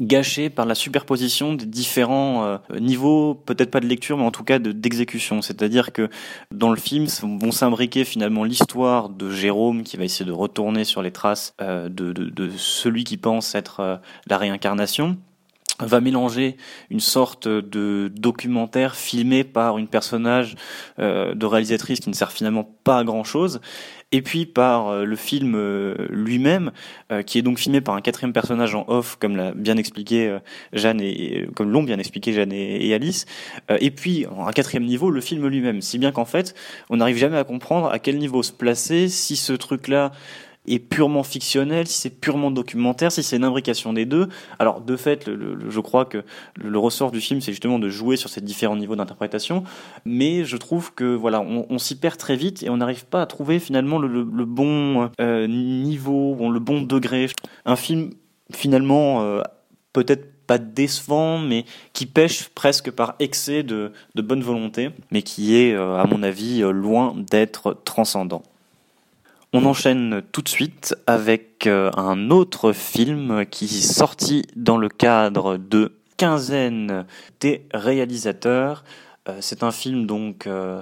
gâché 0.00 0.48
par 0.48 0.64
la 0.64 0.74
superposition 0.74 1.54
des 1.54 1.66
différents 1.66 2.60
niveaux, 2.78 3.34
peut-être 3.34 3.70
pas 3.70 3.80
de 3.80 3.86
lecture, 3.86 4.16
mais 4.16 4.24
en 4.24 4.30
tout 4.30 4.44
cas 4.44 4.58
d'exécution. 4.58 5.42
C'est-à-dire 5.42 5.92
que 5.92 6.08
dans 6.54 6.70
le 6.70 6.76
film 6.76 7.06
vont 7.22 7.52
s'imbriquer 7.52 8.04
finalement 8.04 8.44
l'histoire 8.44 9.08
de 9.08 9.30
Jérôme 9.30 9.82
qui 9.82 9.96
va 9.96 10.04
essayer 10.04 10.24
de 10.24 10.32
retourner 10.32 10.84
sur 10.84 11.02
les 11.02 11.10
traces 11.10 11.54
de, 11.58 11.88
de, 11.88 12.50
celui 12.56 13.04
qui 13.04 13.16
pense 13.16 13.54
être 13.54 14.00
la 14.28 14.38
réincarnation 14.38 15.18
va 15.86 16.00
mélanger 16.00 16.56
une 16.90 17.00
sorte 17.00 17.48
de 17.48 18.10
documentaire 18.14 18.96
filmé 18.96 19.44
par 19.44 19.78
une 19.78 19.88
personnage 19.88 20.56
euh, 20.98 21.34
de 21.34 21.46
réalisatrice 21.46 22.00
qui 22.00 22.08
ne 22.08 22.14
sert 22.14 22.32
finalement 22.32 22.64
pas 22.84 22.98
à 22.98 23.04
grand 23.04 23.24
chose, 23.24 23.60
et 24.12 24.22
puis 24.22 24.46
par 24.46 24.88
euh, 24.88 25.04
le 25.04 25.16
film 25.16 25.54
euh, 25.54 25.94
lui-même, 26.10 26.72
qui 27.26 27.38
est 27.38 27.42
donc 27.42 27.58
filmé 27.58 27.80
par 27.80 27.94
un 27.94 28.00
quatrième 28.00 28.32
personnage 28.32 28.74
en 28.74 28.84
off, 28.88 29.16
comme 29.16 29.36
l'a 29.36 29.52
bien 29.52 29.76
expliqué 29.76 30.38
Jeanne 30.72 31.00
et 31.00 31.48
comme 31.56 31.70
l'ont 31.70 31.82
bien 31.82 31.98
expliqué 31.98 32.32
Jeanne 32.32 32.52
et, 32.52 32.94
Alice, 32.94 33.26
et 33.80 33.90
puis 33.90 34.26
un 34.38 34.52
quatrième 34.52 34.84
niveau 34.84 35.10
le 35.10 35.20
film 35.20 35.46
lui-même, 35.48 35.80
si 35.80 35.98
bien 35.98 36.12
qu'en 36.12 36.24
fait 36.24 36.54
on 36.88 36.98
n'arrive 36.98 37.16
jamais 37.16 37.36
à 37.36 37.44
comprendre 37.44 37.88
à 37.90 37.98
quel 37.98 38.18
niveau 38.18 38.42
se 38.42 38.52
placer, 38.52 39.08
si 39.08 39.36
ce 39.36 39.52
truc-là 39.52 40.12
est 40.74 40.78
purement 40.78 41.22
fictionnel, 41.22 41.86
si 41.86 42.00
c'est 42.00 42.10
purement 42.10 42.50
documentaire, 42.50 43.12
si 43.12 43.22
c'est 43.22 43.36
une 43.36 43.44
imbrication 43.44 43.92
des 43.92 44.06
deux. 44.06 44.28
Alors 44.58 44.80
de 44.80 44.96
fait, 44.96 45.28
je 45.28 45.80
crois 45.80 46.04
que 46.04 46.24
le, 46.56 46.78
ressort 46.78 47.10
du 47.10 47.20
film, 47.20 47.40
c'est 47.40 47.52
justement 47.52 47.78
de 47.78 47.88
jouer 47.88 48.16
sur 48.16 48.30
ces 48.30 48.40
différents 48.40 48.76
niveaux 48.76 48.96
d'interprétation, 48.96 49.64
mais 50.04 50.44
je 50.44 50.56
trouve 50.56 50.94
que 50.94 51.14
voilà, 51.14 51.40
on, 51.40 51.78
s'y 51.78 51.98
perd 51.98 52.16
très 52.16 52.36
vite 52.36 52.62
et 52.62 52.70
on 52.70 52.76
n'arrive 52.78 53.06
pas 53.06 53.22
à 53.22 53.26
trouver 53.26 53.58
finalement 53.58 53.98
le, 53.98 54.24
bon 54.44 55.10
euh, 55.20 55.46
niveau, 55.46 56.36
le 56.50 56.60
bon 56.60 56.82
degré. 56.82 57.28
Un 57.64 57.76
film 57.76 58.10
finalement 58.52 59.22
euh, 59.22 59.42
peut-être 59.92 60.46
pas 60.46 60.58
décevant, 60.58 61.38
mais 61.38 61.64
qui 61.92 62.06
pêche 62.06 62.48
presque 62.48 62.90
par 62.90 63.14
excès 63.20 63.62
de, 63.62 63.92
bonne 64.16 64.42
volonté, 64.42 64.90
mais 65.12 65.22
qui 65.22 65.54
est, 65.56 65.74
euh, 65.74 65.96
à 65.96 66.06
mon 66.06 66.24
avis, 66.24 66.60
loin 66.60 67.14
d'être 67.16 67.80
transcendant. 67.84 68.42
On 69.52 69.64
enchaîne 69.64 70.22
tout 70.30 70.42
de 70.42 70.48
suite 70.48 70.94
avec 71.08 71.66
euh, 71.66 71.90
un 71.96 72.30
autre 72.30 72.72
film 72.72 73.44
qui 73.50 73.64
est 73.64 73.80
sorti 73.80 74.44
dans 74.54 74.76
le 74.76 74.88
cadre 74.88 75.56
de 75.56 75.96
quinzaine 76.16 77.04
des 77.40 77.66
réalisateurs. 77.74 78.84
Euh, 79.28 79.38
c'est 79.40 79.64
un 79.64 79.72
film 79.72 80.06
donc 80.06 80.46
euh, 80.46 80.80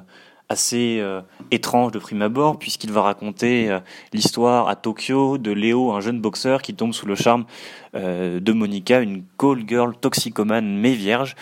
assez 0.51 1.03
étrange 1.51 1.93
de 1.93 1.99
prime 1.99 2.21
abord 2.21 2.59
puisqu'il 2.59 2.93
va 2.93 3.01
raconter 3.01 3.79
l'histoire 4.13 4.69
à 4.69 4.77
Tokyo 4.77 5.39
de 5.39 5.51
Léo, 5.51 5.93
un 5.93 6.01
jeune 6.01 6.21
boxeur 6.21 6.61
qui 6.61 6.75
tombe 6.75 6.93
sous 6.93 7.05
le 7.05 7.15
charme 7.15 7.45
de 7.93 8.53
Monica, 8.53 9.01
une 9.01 9.25
call 9.39 9.65
girl 9.69 9.95
toxicomane 9.95 10.79
mais 10.79 10.95
vierge. 10.95 11.37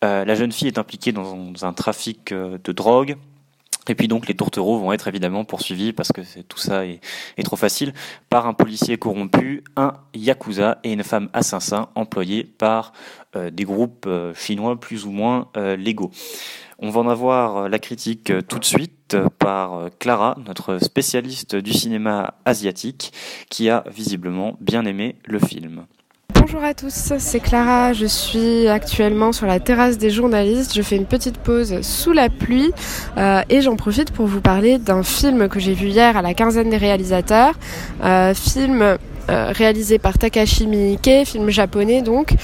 la 0.00 0.34
jeune 0.36 0.52
fille 0.52 0.68
est 0.68 0.78
impliquée 0.78 1.10
dans 1.10 1.52
un 1.62 1.72
trafic 1.72 2.32
de 2.32 2.72
drogue 2.72 3.16
et 3.88 3.94
puis 3.94 4.08
donc 4.08 4.28
les 4.28 4.34
tourtereaux 4.34 4.78
vont 4.78 4.92
être 4.92 5.08
évidemment 5.08 5.44
poursuivis 5.44 5.92
parce 5.92 6.12
que 6.12 6.20
tout 6.42 6.58
ça 6.58 6.86
est, 6.86 7.00
trop 7.44 7.56
facile 7.56 7.92
par 8.30 8.46
un 8.46 8.54
policier 8.54 8.96
corrompu, 8.96 9.64
un 9.76 9.94
yakuza 10.14 10.78
et 10.84 10.92
une 10.92 11.02
femme 11.02 11.28
assassin 11.32 11.88
employée 11.94 12.44
par 12.44 12.92
euh, 13.34 13.50
des 13.50 13.64
groupes 13.64 14.06
euh, 14.06 14.32
chinois 14.34 14.78
plus 14.78 15.04
ou 15.04 15.10
moins 15.10 15.48
euh, 15.56 15.76
légaux. 15.76 16.12
On 16.78 16.90
va 16.90 17.00
en 17.00 17.08
avoir 17.08 17.68
la 17.68 17.78
critique 17.78 18.32
tout 18.48 18.58
de 18.58 18.64
suite 18.64 19.16
par 19.38 19.88
Clara, 20.00 20.36
notre 20.44 20.78
spécialiste 20.78 21.54
du 21.54 21.72
cinéma 21.72 22.34
asiatique, 22.44 23.12
qui 23.50 23.70
a 23.70 23.84
visiblement 23.88 24.56
bien 24.60 24.84
aimé 24.84 25.14
le 25.26 25.38
film. 25.38 25.86
Bonjour 26.42 26.64
à 26.64 26.74
tous, 26.74 27.12
c'est 27.18 27.38
Clara, 27.38 27.92
je 27.92 28.04
suis 28.04 28.66
actuellement 28.66 29.30
sur 29.30 29.46
la 29.46 29.60
terrasse 29.60 29.96
des 29.96 30.10
journalistes, 30.10 30.74
je 30.74 30.82
fais 30.82 30.96
une 30.96 31.06
petite 31.06 31.38
pause 31.38 31.82
sous 31.82 32.10
la 32.10 32.28
pluie 32.28 32.72
euh, 33.16 33.42
et 33.48 33.60
j'en 33.60 33.76
profite 33.76 34.10
pour 34.10 34.26
vous 34.26 34.40
parler 34.40 34.78
d'un 34.78 35.04
film 35.04 35.48
que 35.48 35.60
j'ai 35.60 35.72
vu 35.72 35.86
hier 35.86 36.16
à 36.16 36.20
la 36.20 36.34
quinzaine 36.34 36.68
des 36.68 36.78
réalisateurs, 36.78 37.54
euh, 38.02 38.34
film 38.34 38.98
euh, 39.30 39.52
réalisé 39.52 39.98
par 39.98 40.18
Takashi 40.18 40.66
Miike, 40.66 41.26
film 41.26 41.50
japonais 41.50 42.02
donc, 42.02 42.34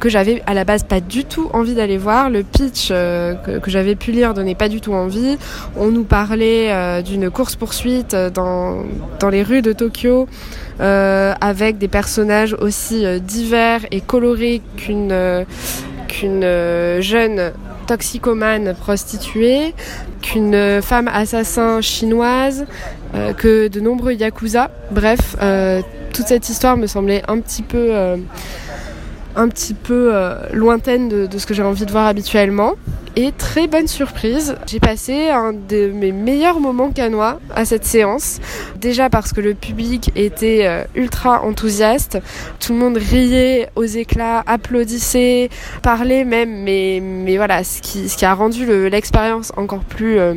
que 0.00 0.08
j'avais 0.08 0.42
à 0.46 0.54
la 0.54 0.64
base 0.64 0.84
pas 0.84 1.00
du 1.00 1.24
tout 1.24 1.48
envie 1.52 1.74
d'aller 1.74 1.98
voir. 1.98 2.30
Le 2.30 2.42
pitch 2.42 2.88
que, 2.88 3.58
que 3.58 3.70
j'avais 3.70 3.94
pu 3.94 4.12
lire 4.12 4.34
donnait 4.34 4.54
pas 4.54 4.68
du 4.68 4.80
tout 4.80 4.92
envie. 4.92 5.36
On 5.76 5.88
nous 5.88 6.04
parlait 6.04 7.02
d'une 7.02 7.30
course-poursuite 7.30 8.14
dans, 8.14 8.84
dans 9.20 9.28
les 9.28 9.42
rues 9.42 9.62
de 9.62 9.72
Tokyo 9.72 10.26
euh, 10.80 11.34
avec 11.40 11.78
des 11.78 11.86
personnages 11.86 12.56
aussi 12.60 13.06
euh, 13.06 13.20
divers 13.20 13.86
et 13.92 14.00
colorés 14.00 14.60
qu'une 14.76 15.12
euh, 15.12 15.44
qu'une 16.18 17.00
jeune 17.00 17.52
toxicomane 17.86 18.74
prostituée, 18.74 19.74
qu'une 20.22 20.80
femme 20.82 21.08
assassin 21.08 21.80
chinoise, 21.80 22.66
que 23.36 23.68
de 23.68 23.80
nombreux 23.80 24.12
yakuza. 24.12 24.70
Bref, 24.90 25.36
toute 26.12 26.26
cette 26.26 26.48
histoire 26.48 26.76
me 26.76 26.86
semblait 26.86 27.22
un 27.28 27.40
petit 27.40 27.62
peu 27.62 27.92
un 29.36 29.48
petit 29.48 29.74
peu 29.74 30.10
euh, 30.14 30.36
lointaine 30.52 31.08
de, 31.08 31.38
ce 31.38 31.46
que 31.46 31.54
j'ai 31.54 31.62
envie 31.62 31.86
de 31.86 31.90
voir 31.90 32.06
habituellement. 32.06 32.74
Et 33.16 33.30
très 33.30 33.68
bonne 33.68 33.86
surprise, 33.86 34.56
j'ai 34.66 34.80
passé 34.80 35.28
un 35.28 35.52
de 35.52 35.92
mes 35.92 36.10
meilleurs 36.10 36.58
moments 36.58 36.90
canois 36.90 37.38
à 37.54 37.64
cette 37.64 37.84
séance. 37.84 38.40
Déjà 38.80 39.08
parce 39.08 39.32
que 39.32 39.40
le 39.40 39.54
public 39.54 40.10
était 40.16 40.66
euh, 40.66 40.82
ultra 40.96 41.42
enthousiaste, 41.42 42.18
tout 42.58 42.72
le 42.72 42.78
monde 42.80 42.96
riait 42.96 43.68
aux 43.76 43.84
éclats, 43.84 44.42
applaudissait, 44.46 45.48
parlait 45.82 46.24
même, 46.24 46.64
mais, 46.64 47.36
voilà, 47.36 47.62
ce 47.62 47.80
qui, 47.80 48.08
ce 48.08 48.16
qui 48.16 48.24
a 48.24 48.34
rendu 48.34 48.66
l'expérience 48.88 49.52
encore 49.56 49.84
plus... 49.84 50.18
Euh, 50.18 50.34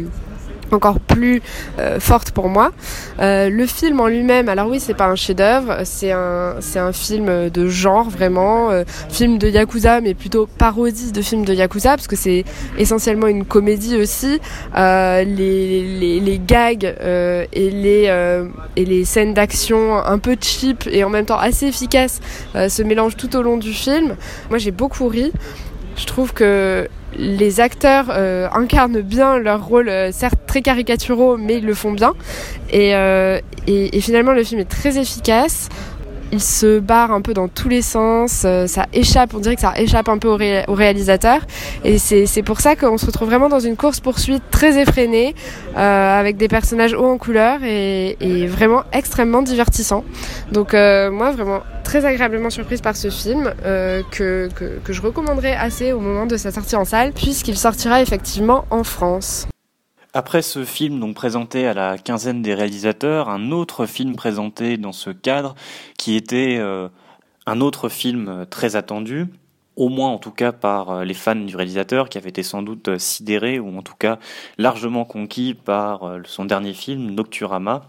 encore 0.74 1.00
plus 1.00 1.42
euh, 1.80 2.00
forte 2.00 2.32
pour 2.32 2.50
moi. 2.50 2.72
Euh, 3.20 3.50
le 3.50 3.66
film 3.66 4.00
en 4.00 4.08
lui-même, 4.08 4.50
alors 4.50 4.68
oui, 4.68 4.80
c'est 4.80 4.94
pas 4.94 5.08
un 5.08 5.16
chef-d'œuvre, 5.16 5.80
c'est 5.84 6.12
un 6.12 6.56
c'est 6.60 6.80
un 6.80 6.92
film 6.92 7.50
de 7.50 7.68
genre 7.68 8.10
vraiment, 8.10 8.72
euh, 8.72 8.84
film 9.10 9.38
de 9.38 9.48
yakuza, 9.50 10.02
mais 10.02 10.14
plutôt 10.14 10.48
parodie 10.48 11.12
de 11.12 11.22
film 11.22 11.46
de 11.46 11.54
yakuza 11.54 11.92
parce 11.92 12.08
que 12.08 12.16
c'est 12.16 12.46
essentiellement 12.78 13.28
une 13.28 13.46
comédie 13.46 13.96
aussi. 13.96 14.40
les, 14.76 16.20
les, 16.20 16.42
gags 16.46 16.86
et 16.86 17.70
les 17.70 18.48
et 18.76 18.86
les 18.86 19.06
scènes 19.06 19.34
d'action 19.34 19.98
un 19.98 20.20
peu 20.20 20.36
cheap 20.40 20.88
et 20.92 21.04
en 21.04 21.10
même 21.10 21.26
temps 21.26 21.40
assez 21.40 21.68
efficaces 21.68 22.22
se 22.54 22.84
mélangent 22.84 23.18
tout 23.18 23.36
au 23.36 23.42
long 23.42 23.58
du 23.58 23.74
film. 23.74 24.16
Moi, 24.50 24.58
j'ai 24.58 24.72
beaucoup 24.72 25.08
ri. 25.08 25.32
Je 25.98 26.06
trouve 26.06 26.34
que 26.34 26.88
les 27.16 27.60
acteurs 27.60 28.08
euh, 28.10 28.48
incarnent 28.54 29.02
bien 29.02 29.38
leur 29.38 29.66
rôle, 29.66 29.90
euh, 29.90 30.12
certes 30.12 30.40
très 30.46 30.62
caricaturaux, 30.62 31.38
mais 31.38 31.58
ils 31.58 31.66
le 31.66 31.74
font 31.74 31.92
bien. 31.92 32.14
Et, 32.72 32.96
euh, 32.96 33.40
et, 33.66 33.98
et, 33.98 34.02
finalement, 34.02 34.34
le 34.34 34.44
film 34.44 34.62
est 34.62 34.66
très 34.66 34.98
efficace 34.98 35.70
il 36.32 36.42
se 36.42 36.80
barre 36.80 37.12
un 37.12 37.22
peu 37.22 37.34
dans 37.34 37.48
tous 37.48 37.70
les 37.70 37.82
sens, 37.82 38.44
euh, 38.46 38.68
ça 38.68 38.86
échappe, 38.94 39.34
on 39.34 39.40
dirait 39.40 39.56
que 39.56 39.62
ça 39.62 39.74
échappe 39.78 40.10
un 40.10 40.18
peu 40.18 40.28
au, 40.28 40.74
réalisateur. 40.74 41.40
Et 41.84 41.98
c'est 41.98 42.44
pour 42.44 42.60
ça 42.60 42.76
qu'on 42.76 42.98
se 42.98 43.06
retrouve 43.06 43.30
vraiment 43.30 43.50
dans 43.50 43.60
une 43.60 43.76
course-poursuite 43.76 44.44
très 44.52 44.80
effrénée, 44.80 45.36
euh, 45.78 46.20
avec 46.20 46.38
des 46.38 46.48
personnages 46.48 46.94
hauts 46.94 47.06
en 47.06 47.18
couleur 47.18 47.64
et, 47.64 48.16
vraiment 48.48 48.84
extrêmement 48.94 49.42
divertissant. 49.42 50.04
Donc 50.52 50.74
euh, 50.74 51.12
moi, 51.12 51.32
vraiment 51.32 51.62
très 51.84 52.06
agréablement 52.06 52.50
surprise 52.50 52.82
par 52.82 52.96
ce 52.96 53.10
film, 53.10 53.54
que, 53.64 54.50
que, 54.56 54.80
que 54.84 54.94
je 54.94 55.02
recommanderais 55.02 55.56
assez 55.56 55.92
au 55.92 56.00
moment 56.00 56.26
de 56.26 56.38
sa 56.38 56.52
sortie 56.52 56.76
en 56.76 56.86
salle, 56.86 57.12
puisqu'il 57.14 57.58
sortira 57.58 58.02
effectivement 58.02 58.66
en 58.70 58.84
France. 58.84 59.48
Après 60.18 60.42
ce 60.42 60.66
film 60.66 61.00
donc 61.00 61.14
présenté 61.14 61.68
à 61.68 61.76
la 61.76 62.00
quinzaine 62.00 62.42
des 62.42 62.56
réalisateurs, 62.56 63.30
un 63.30 63.52
autre 63.52 63.86
film 63.86 64.16
présenté 64.16 64.78
dans 64.78 64.92
ce 64.92 65.12
cadre 65.12 65.54
qui 65.96 66.16
était 66.16 66.58
euh, 66.58 66.88
un 67.46 67.62
autre 67.62 67.88
film 67.88 68.48
très 68.50 68.76
attendu, 68.76 69.28
au 69.76 69.90
moins 69.90 70.10
en 70.10 70.18
tout 70.18 70.32
cas 70.32 70.52
par 70.52 70.90
euh, 70.90 71.04
les 71.04 71.14
fans 71.14 71.36
du 71.36 71.56
réalisateur 71.56 72.10
qui 72.10 72.18
avaient 72.18 72.32
été 72.32 72.42
sans 72.42 72.64
doute 72.64 72.98
sidérés 72.98 73.60
ou 73.60 73.78
en 73.78 73.84
tout 73.84 73.94
cas 73.94 74.18
largement 74.58 75.06
conquis 75.06 75.54
par 75.54 76.02
euh, 76.02 76.22
son 76.26 76.46
dernier 76.46 76.74
film 76.74 77.12
Nocturama. 77.12 77.84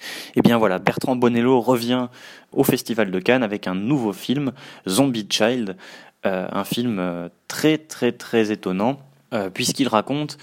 Et 0.00 0.38
eh 0.38 0.40
bien 0.40 0.58
voilà, 0.58 0.80
Bertrand 0.80 1.14
Bonello 1.14 1.60
revient 1.60 2.08
au 2.50 2.64
Festival 2.64 3.12
de 3.12 3.20
Cannes 3.20 3.44
avec 3.44 3.68
un 3.68 3.76
nouveau 3.76 4.12
film, 4.12 4.50
Zombie 4.88 5.28
Child, 5.30 5.76
un 6.24 6.64
film 6.64 7.30
très 7.46 7.78
très 7.78 8.10
très 8.10 8.50
étonnant 8.50 8.98
puisqu'il 9.54 9.88
raconte 9.88 10.38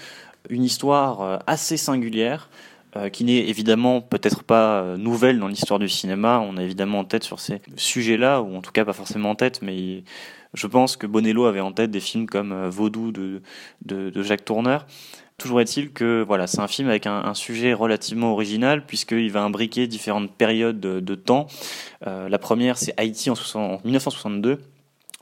une 0.48 0.64
histoire 0.64 1.20
euh, 1.20 1.38
assez 1.46 1.76
singulière, 1.76 2.48
euh, 2.96 3.08
qui 3.08 3.24
n'est 3.24 3.48
évidemment 3.48 4.00
peut-être 4.00 4.42
pas 4.42 4.80
euh, 4.80 4.96
nouvelle 4.96 5.38
dans 5.38 5.48
l'histoire 5.48 5.78
du 5.78 5.88
cinéma. 5.88 6.40
On 6.44 6.56
a 6.56 6.62
évidemment 6.62 7.00
en 7.00 7.04
tête 7.04 7.24
sur 7.24 7.38
ces 7.38 7.60
sujets-là, 7.76 8.42
ou 8.42 8.56
en 8.56 8.62
tout 8.62 8.72
cas 8.72 8.84
pas 8.84 8.92
forcément 8.92 9.30
en 9.30 9.34
tête, 9.34 9.62
mais 9.62 10.02
je 10.54 10.66
pense 10.66 10.96
que 10.96 11.06
Bonello 11.06 11.44
avait 11.44 11.60
en 11.60 11.72
tête 11.72 11.90
des 11.90 12.00
films 12.00 12.26
comme 12.26 12.68
Vaudou 12.68 13.12
de, 13.12 13.42
de, 13.84 14.22
Jacques 14.22 14.44
Tourneur. 14.44 14.86
Toujours 15.38 15.60
est-il 15.60 15.92
que 15.92 16.24
voilà, 16.26 16.48
c'est 16.48 16.60
un 16.60 16.66
film 16.66 16.88
avec 16.88 17.06
un, 17.06 17.32
sujet 17.34 17.72
relativement 17.72 18.32
original 18.32 18.84
puisqu'il 18.84 19.30
va 19.30 19.42
imbriquer 19.42 19.86
différentes 19.86 20.30
périodes 20.32 20.80
de, 20.80 21.14
temps. 21.14 21.46
la 22.04 22.38
première, 22.38 22.76
c'est 22.76 22.92
Haïti 22.98 23.30
en, 23.30 23.34
en, 23.54 23.80
1962 23.84 24.58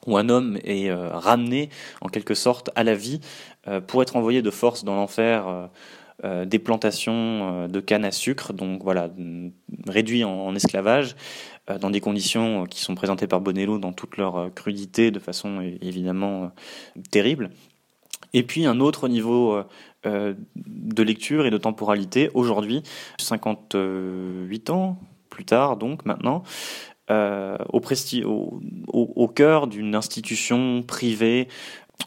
où 0.07 0.17
un 0.17 0.29
homme 0.29 0.59
est 0.65 0.93
ramené 0.93 1.71
en 2.01 2.09
quelque 2.09 2.35
sorte 2.35 2.71
à 2.75 2.85
la 2.85 2.95
vie 2.95 3.21
euh, 3.69 3.81
pour 3.81 4.03
être 4.03 4.17
envoyé 4.17 4.41
de 4.41 4.51
force 4.51 4.85
dans 4.85 4.95
l'enfer 4.95 5.47
euh, 5.49 5.67
euh, 6.25 6.45
des 6.45 6.59
plantations 6.59 7.69
de 7.69 7.81
canne 7.81 8.05
à 8.05 8.11
sucre, 8.11 8.53
donc 8.53 8.83
voilà, 8.83 9.09
réduit 9.87 10.25
en, 10.25 10.55
esclavage, 10.55 11.15
dans 11.81 11.91
des 11.91 12.01
conditions 12.01 12.65
qui 12.65 12.81
sont 12.81 12.95
présentées 12.95 13.27
par 13.27 13.41
Bonello 13.41 13.79
dans 13.79 13.93
toute 13.93 14.17
leur 14.17 14.53
crudité, 14.55 15.11
de 15.11 15.19
façon 15.19 15.61
évidemment 15.83 16.51
terrible. 17.11 17.51
Et 18.33 18.43
puis 18.43 18.67
un 18.67 18.81
autre 18.81 19.07
niveau 19.07 19.63
de 20.05 21.03
lecture 21.03 21.47
et 21.47 21.51
de 21.51 21.59
temporalité, 21.59 22.31
aujourd'hui, 22.35 22.83
58 23.19 24.71
ans 24.71 24.99
plus 25.29 25.45
tard, 25.45 25.77
donc 25.77 26.05
maintenant, 26.05 26.43
au, 27.11 28.61
au, 28.89 29.29
cœur 29.29 29.67
d'une 29.67 29.95
institution 29.95 30.83
privée 30.83 31.49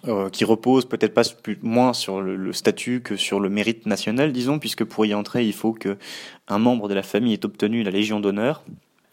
euh, 0.07 0.29
qui 0.29 0.45
repose 0.45 0.85
peut-être 0.85 1.13
pas 1.13 1.21
moins 1.61 1.93
sur 1.93 2.21
le, 2.21 2.53
statut 2.53 3.01
que 3.01 3.17
sur 3.17 3.39
le 3.39 3.49
mérite 3.49 3.85
national, 3.85 4.31
disons, 4.31 4.57
puisque 4.57 4.83
pour 4.83 5.05
y 5.05 5.13
entrer, 5.13 5.45
il 5.45 5.53
faut 5.53 5.73
que 5.73 5.97
un 6.47 6.57
membre 6.57 6.87
de 6.87 6.93
la 6.93 7.03
famille 7.03 7.33
ait 7.33 7.45
obtenu 7.45 7.83
la 7.83 7.91
Légion 7.91 8.19
d'honneur. 8.19 8.63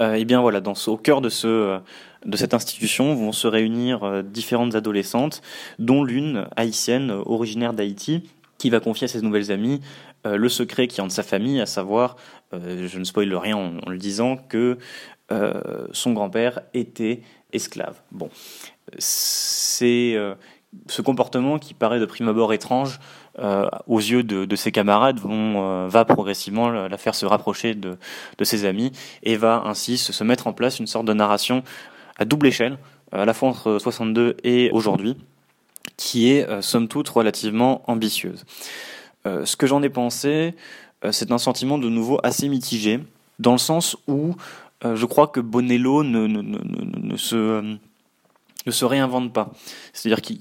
Euh, 0.01 0.15
et 0.15 0.25
bien 0.25 0.41
voilà, 0.41 0.63
au 0.87 0.97
cœur 0.97 1.21
de 1.21 1.29
ce 1.29 1.81
de 2.25 2.37
cette 2.37 2.55
institution 2.55 3.15
vont 3.15 3.33
se 3.33 3.47
réunir 3.47 4.05
euh, 4.05 4.23
différentes 4.23 4.77
adolescentes, 4.77 5.43
dont 5.79 6.05
l'une 6.05 6.47
haïtienne 6.57 7.11
originaire 7.11 7.75
d'Haïti, 7.75 8.23
qui 8.57 8.71
va 8.71 8.81
confier 8.81 9.07
à 9.07 9.09
ses 9.09 9.21
nouvelles 9.21 9.51
amies 9.51 9.81
euh, 10.27 10.37
le 10.37 10.49
secret 10.49 10.87
qui 10.87 11.03
de 11.03 11.09
sa 11.09 11.23
famille, 11.23 11.61
à 11.61 11.67
savoir, 11.67 12.17
je 12.53 12.99
ne 12.99 13.05
spoil 13.05 13.35
rien 13.35 13.57
en, 13.57 13.79
en 13.87 13.91
le 13.91 13.99
disant, 13.99 14.37
que 14.37 14.79
son 15.31 16.13
grand-père 16.13 16.63
était 16.75 17.21
esclave. 17.53 18.01
Bon, 18.13 18.31
c'est 18.99 20.17
ce 20.89 21.03
comportement 21.03 21.59
qui 21.59 21.75
paraît 21.75 22.01
de 22.01 22.07
prime 22.07 22.29
abord 22.29 22.53
étrange 22.53 23.01
euh, 23.39 23.69
aux 23.87 23.99
yeux 23.99 24.23
de, 24.25 24.57
ses 24.57 24.73
camarades 24.73 25.21
vont, 25.21 25.63
euh, 25.63 25.89
va 25.89 26.05
progressivement 26.05 26.71
la 26.71 26.97
faire 26.99 27.15
se 27.15 27.25
rapprocher 27.25 27.75
de, 27.75 27.97
ses 28.43 28.65
amis 28.65 28.93
et 29.23 29.37
va 29.37 29.63
ainsi 29.65 29.97
se, 29.97 30.25
mettre 30.25 30.47
en 30.47 30.53
place 30.53 30.81
une 30.81 30.87
sorte 30.87 31.07
de 31.07 31.13
narration 31.13 31.63
à 32.17 32.25
double 32.25 32.49
échelle, 32.49 32.79
à 33.13 33.25
la 33.25 33.35
fois 33.35 33.51
entre 33.51 33.79
62 33.79 34.37
et 34.43 34.71
aujourd'hui, 34.73 35.17
qui 35.97 36.33
est 36.33 36.49
euh, 36.49 36.63
somme 36.63 36.89
toute 36.89 37.09
relativement 37.09 37.83
ambitieuse. 37.87 38.45
ce 39.25 39.57
que 39.57 39.67
j'en 39.67 39.83
ai 39.83 39.91
pensé, 39.91 40.55
c'est 41.11 41.31
un 41.31 41.39
sentiment 41.39 41.79
de 41.79 41.89
nouveau 41.89 42.19
assez 42.23 42.49
mitigé, 42.49 42.99
dans 43.39 43.53
le 43.53 43.59
sens 43.59 43.97
où 44.09 44.35
je 44.83 45.07
crois 45.07 45.29
que 45.29 45.41
Bonello 45.41 46.03
ne, 46.03 46.27
ne, 46.27 46.43
ne, 46.43 46.59
ne 47.01 47.17
se 47.17 47.79
se 48.71 48.85
réinvente 48.85 49.33
pas. 49.33 49.51
C'est-à-dire 49.93 50.23
que 50.23 50.35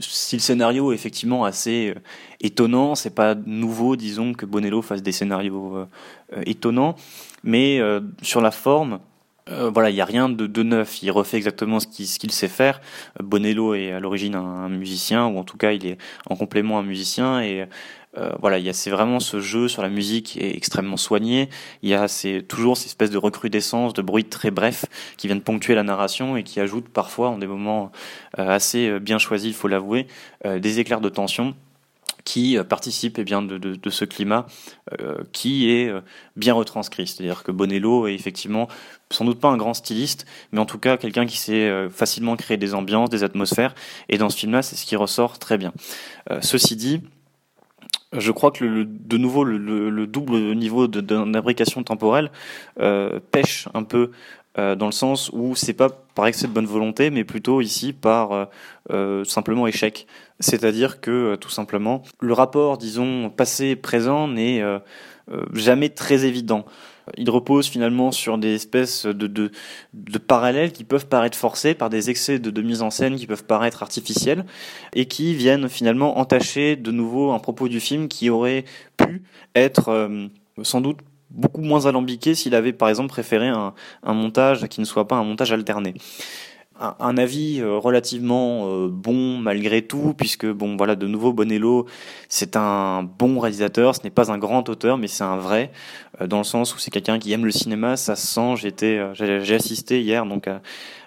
si 0.00 0.36
le 0.36 0.40
scénario 0.40 0.92
est 0.92 0.94
effectivement 0.94 1.44
assez 1.44 1.94
euh, 1.96 2.00
étonnant, 2.40 2.94
c'est 2.94 3.14
pas 3.14 3.34
nouveau, 3.34 3.96
disons, 3.96 4.32
que 4.32 4.46
Bonello 4.46 4.82
fasse 4.82 5.02
des 5.02 5.12
scénarios 5.12 5.76
euh, 5.76 5.86
euh, 6.36 6.42
étonnants, 6.46 6.94
mais 7.42 7.80
sur 8.22 8.40
la 8.40 8.50
forme, 8.50 9.00
voilà, 9.46 9.88
il 9.88 9.94
n'y 9.94 10.02
a 10.02 10.04
rien 10.04 10.28
de, 10.28 10.46
de, 10.46 10.62
neuf. 10.62 11.02
Il 11.02 11.10
refait 11.10 11.38
exactement 11.38 11.80
ce 11.80 11.86
qu'il 11.86 12.30
sait 12.32 12.48
faire. 12.48 12.82
Bonello 13.22 13.74
est 13.74 13.92
à 13.92 14.00
l'origine 14.00 14.34
un, 14.34 14.44
un, 14.44 14.68
musicien, 14.68 15.26
ou 15.26 15.38
en 15.38 15.44
tout 15.44 15.56
cas, 15.56 15.72
il 15.72 15.86
est 15.86 15.98
en 16.28 16.36
complément 16.36 16.78
un 16.78 16.82
musicien, 16.82 17.40
et 17.40 17.66
euh, 18.16 18.32
voilà, 18.40 18.58
il 18.58 18.64
y 18.64 18.68
a 18.68 18.72
c'est 18.72 18.90
vraiment 18.90 19.20
ce 19.20 19.40
jeu 19.40 19.68
sur 19.68 19.82
la 19.82 19.90
musique 19.90 20.36
est 20.38 20.56
extrêmement 20.56 20.96
soigné. 20.96 21.48
Il 21.82 21.90
y 21.90 21.94
a 21.94 22.08
c'est 22.08 22.42
toujours 22.42 22.76
cette 22.76 22.86
espèce 22.86 23.10
de 23.10 23.18
recrudescence, 23.18 23.92
de 23.92 24.02
bruit 24.02 24.24
très 24.24 24.50
bref 24.50 24.86
qui 25.16 25.26
viennent 25.26 25.42
ponctuer 25.42 25.74
la 25.74 25.82
narration 25.82 26.36
et 26.36 26.42
qui 26.42 26.60
ajoutent 26.60 26.88
parfois, 26.88 27.28
en 27.28 27.38
des 27.38 27.46
moments 27.46 27.92
euh, 28.38 28.48
assez 28.48 28.88
euh, 28.88 28.98
bien 28.98 29.18
choisis, 29.18 29.48
il 29.48 29.54
faut 29.54 29.68
l'avouer, 29.68 30.06
des 30.44 30.80
éclairs 30.80 31.00
de 31.00 31.08
tension 31.08 31.54
qui 32.24 32.58
participent 32.68 33.18
eh 33.18 33.24
bien 33.24 33.42
de, 33.42 33.90
ce 33.90 34.04
climat 34.04 34.46
qui 35.32 35.70
est 35.70 35.90
bien 36.36 36.52
retranscrit. 36.52 37.06
C'est-à-dire 37.06 37.42
que 37.42 37.50
Bonello 37.50 38.06
est 38.06 38.14
effectivement 38.14 38.68
sans 39.10 39.24
doute 39.24 39.40
pas 39.40 39.48
un 39.48 39.56
grand 39.56 39.72
styliste, 39.72 40.26
mais 40.52 40.60
en 40.60 40.66
tout 40.66 40.78
cas 40.78 40.96
quelqu'un 40.96 41.26
qui 41.26 41.38
sait 41.38 41.88
facilement 41.90 42.36
créer 42.36 42.56
des 42.56 42.74
ambiances, 42.74 43.08
des 43.08 43.24
atmosphères. 43.24 43.74
Et 44.08 44.18
dans 44.18 44.28
ce 44.28 44.36
film-là, 44.36 44.62
c'est 44.62 44.76
ce 44.76 44.84
qui 44.84 44.96
ressort 44.96 45.38
très 45.38 45.58
bien. 45.58 45.72
ceci 46.42 46.76
dit, 46.76 47.00
je 48.12 48.32
crois 48.32 48.50
que 48.50 48.64
le, 48.64 48.84
de 48.84 49.16
nouveau 49.18 49.44
le, 49.44 49.58
le, 49.58 50.06
double 50.06 50.54
niveau 50.54 50.86
d'imbrication 50.86 51.82
temporelle 51.82 52.30
euh, 52.80 53.20
pêche 53.30 53.68
un 53.74 53.82
peu 53.84 54.10
dans 54.56 54.86
le 54.86 54.92
sens 54.92 55.30
où 55.32 55.54
c'est 55.54 55.72
pas 55.72 55.88
par 56.16 56.26
excès 56.26 56.48
de 56.48 56.52
bonne 56.52 56.66
volonté, 56.66 57.10
mais 57.10 57.22
plutôt 57.22 57.60
ici 57.60 57.92
par 57.92 58.48
simplement 59.24 59.68
échec. 59.68 60.08
C'est-à-dire 60.40 61.00
que 61.00 61.36
tout 61.36 61.50
simplement, 61.50 62.02
le 62.18 62.32
rapport, 62.32 62.76
disons, 62.76 63.30
passé-présent 63.30 64.26
n'est 64.26 64.60
jamais 65.52 65.90
très 65.90 66.24
évident 66.24 66.64
il 67.16 67.30
repose 67.30 67.68
finalement 67.68 68.12
sur 68.12 68.38
des 68.38 68.54
espèces 68.54 69.06
de, 69.06 69.50
parallèles 70.26 70.72
qui 70.72 70.84
peuvent 70.84 71.06
paraître 71.06 71.36
forcés 71.36 71.74
par 71.74 71.90
des 71.90 72.10
excès 72.10 72.38
de, 72.38 72.62
mise 72.62 72.82
en 72.82 72.90
scène 72.90 73.16
qui 73.16 73.26
peuvent 73.26 73.44
paraître 73.44 73.82
artificiels 73.82 74.44
et 74.94 75.06
qui 75.06 75.34
viennent 75.34 75.68
finalement 75.68 76.18
entacher 76.18 76.76
de 76.76 76.90
nouveau 76.90 77.32
un 77.32 77.38
propos 77.38 77.68
du 77.68 77.80
film 77.80 78.08
qui 78.08 78.30
aurait 78.30 78.64
pu 78.96 79.22
être 79.54 79.88
euh, 79.88 80.26
sans 80.62 80.80
doute 80.80 80.98
beaucoup 81.30 81.60
moins 81.60 81.86
alambiqué 81.86 82.34
s'il 82.34 82.54
avait 82.54 82.72
par 82.72 82.88
exemple 82.88 83.08
préféré 83.08 83.48
un 83.48 83.74
montage 84.14 84.66
qui 84.68 84.80
ne 84.80 84.86
soit 84.86 85.06
pas 85.06 85.16
un 85.16 85.24
montage 85.24 85.52
alterné 85.52 85.94
un, 86.80 87.18
avis 87.18 87.60
euh, 87.60 87.76
relativement 87.78 88.66
euh, 88.66 88.88
bon 88.88 89.38
malgré 89.38 89.82
tout, 89.82 90.14
puisque 90.16 90.46
bon 90.46 90.76
voilà 90.76 90.96
de 90.96 91.06
nouveau 91.06 91.32
Bonello, 91.32 91.86
c'est 92.28 92.56
un 92.56 93.02
bon 93.02 93.38
réalisateur, 93.38 93.94
ce 93.94 94.02
n'est 94.04 94.10
pas 94.10 94.30
un 94.30 94.38
grand 94.38 94.68
auteur, 94.68 94.98
mais 94.98 95.08
c'est 95.08 95.24
un 95.24 95.36
vrai, 95.36 95.72
euh, 96.20 96.26
dans 96.26 96.38
le 96.38 96.44
sens 96.44 96.74
où 96.74 96.78
c'est 96.78 96.90
quelqu'un 96.90 97.18
qui 97.18 97.32
aime 97.32 97.44
le 97.44 97.50
cinéma, 97.50 97.96
ça 97.96 98.16
se 98.16 98.26
sent. 98.26 98.70
J'ai 99.14 99.54
assisté 99.54 100.00
hier 100.02 100.26
donc 100.26 100.48
à, 100.48 100.60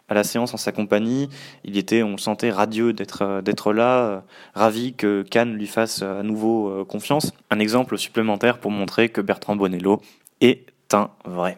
la 0.09 0.23
séance 0.25 0.53
en 0.53 0.57
sa 0.57 0.73
compagnie. 0.73 1.29
Il 1.63 1.77
était, 1.77 2.03
on 2.03 2.11
le 2.11 2.17
sentait 2.17 2.51
radieux 2.51 2.91
d'être 2.91 3.41
d'être 3.41 3.71
là, 3.71 4.23
ravi 4.53 4.93
que 4.93 5.21
Cannes 5.21 5.53
lui 5.53 5.67
fasse 5.67 6.01
à 6.01 6.21
nouveau 6.21 6.83
confiance. 6.83 7.31
Un 7.49 7.59
exemple 7.59 7.97
supplémentaire 7.97 8.57
pour 8.57 8.71
montrer 8.71 9.07
que 9.07 9.21
Bertrand 9.21 9.55
Bonello 9.55 10.01
est 10.41 10.65
un 10.91 11.11
vrai. 11.23 11.57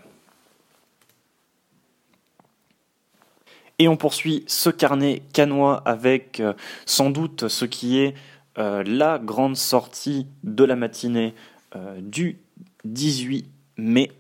Et 3.79 3.87
on 3.87 3.97
poursuit 3.97 4.43
ce 4.47 4.69
carnet 4.69 5.23
canois 5.33 5.81
avec 5.85 6.39
euh, 6.39 6.53
sans 6.85 7.09
doute 7.09 7.47
ce 7.47 7.65
qui 7.65 7.99
est 7.99 8.13
euh, 8.57 8.83
la 8.85 9.17
grande 9.17 9.57
sortie 9.57 10.27
de 10.43 10.63
la 10.63 10.75
matinée 10.75 11.33
euh, 11.75 11.99
du 11.99 12.37
18 12.85 13.45
mai. 13.77 14.11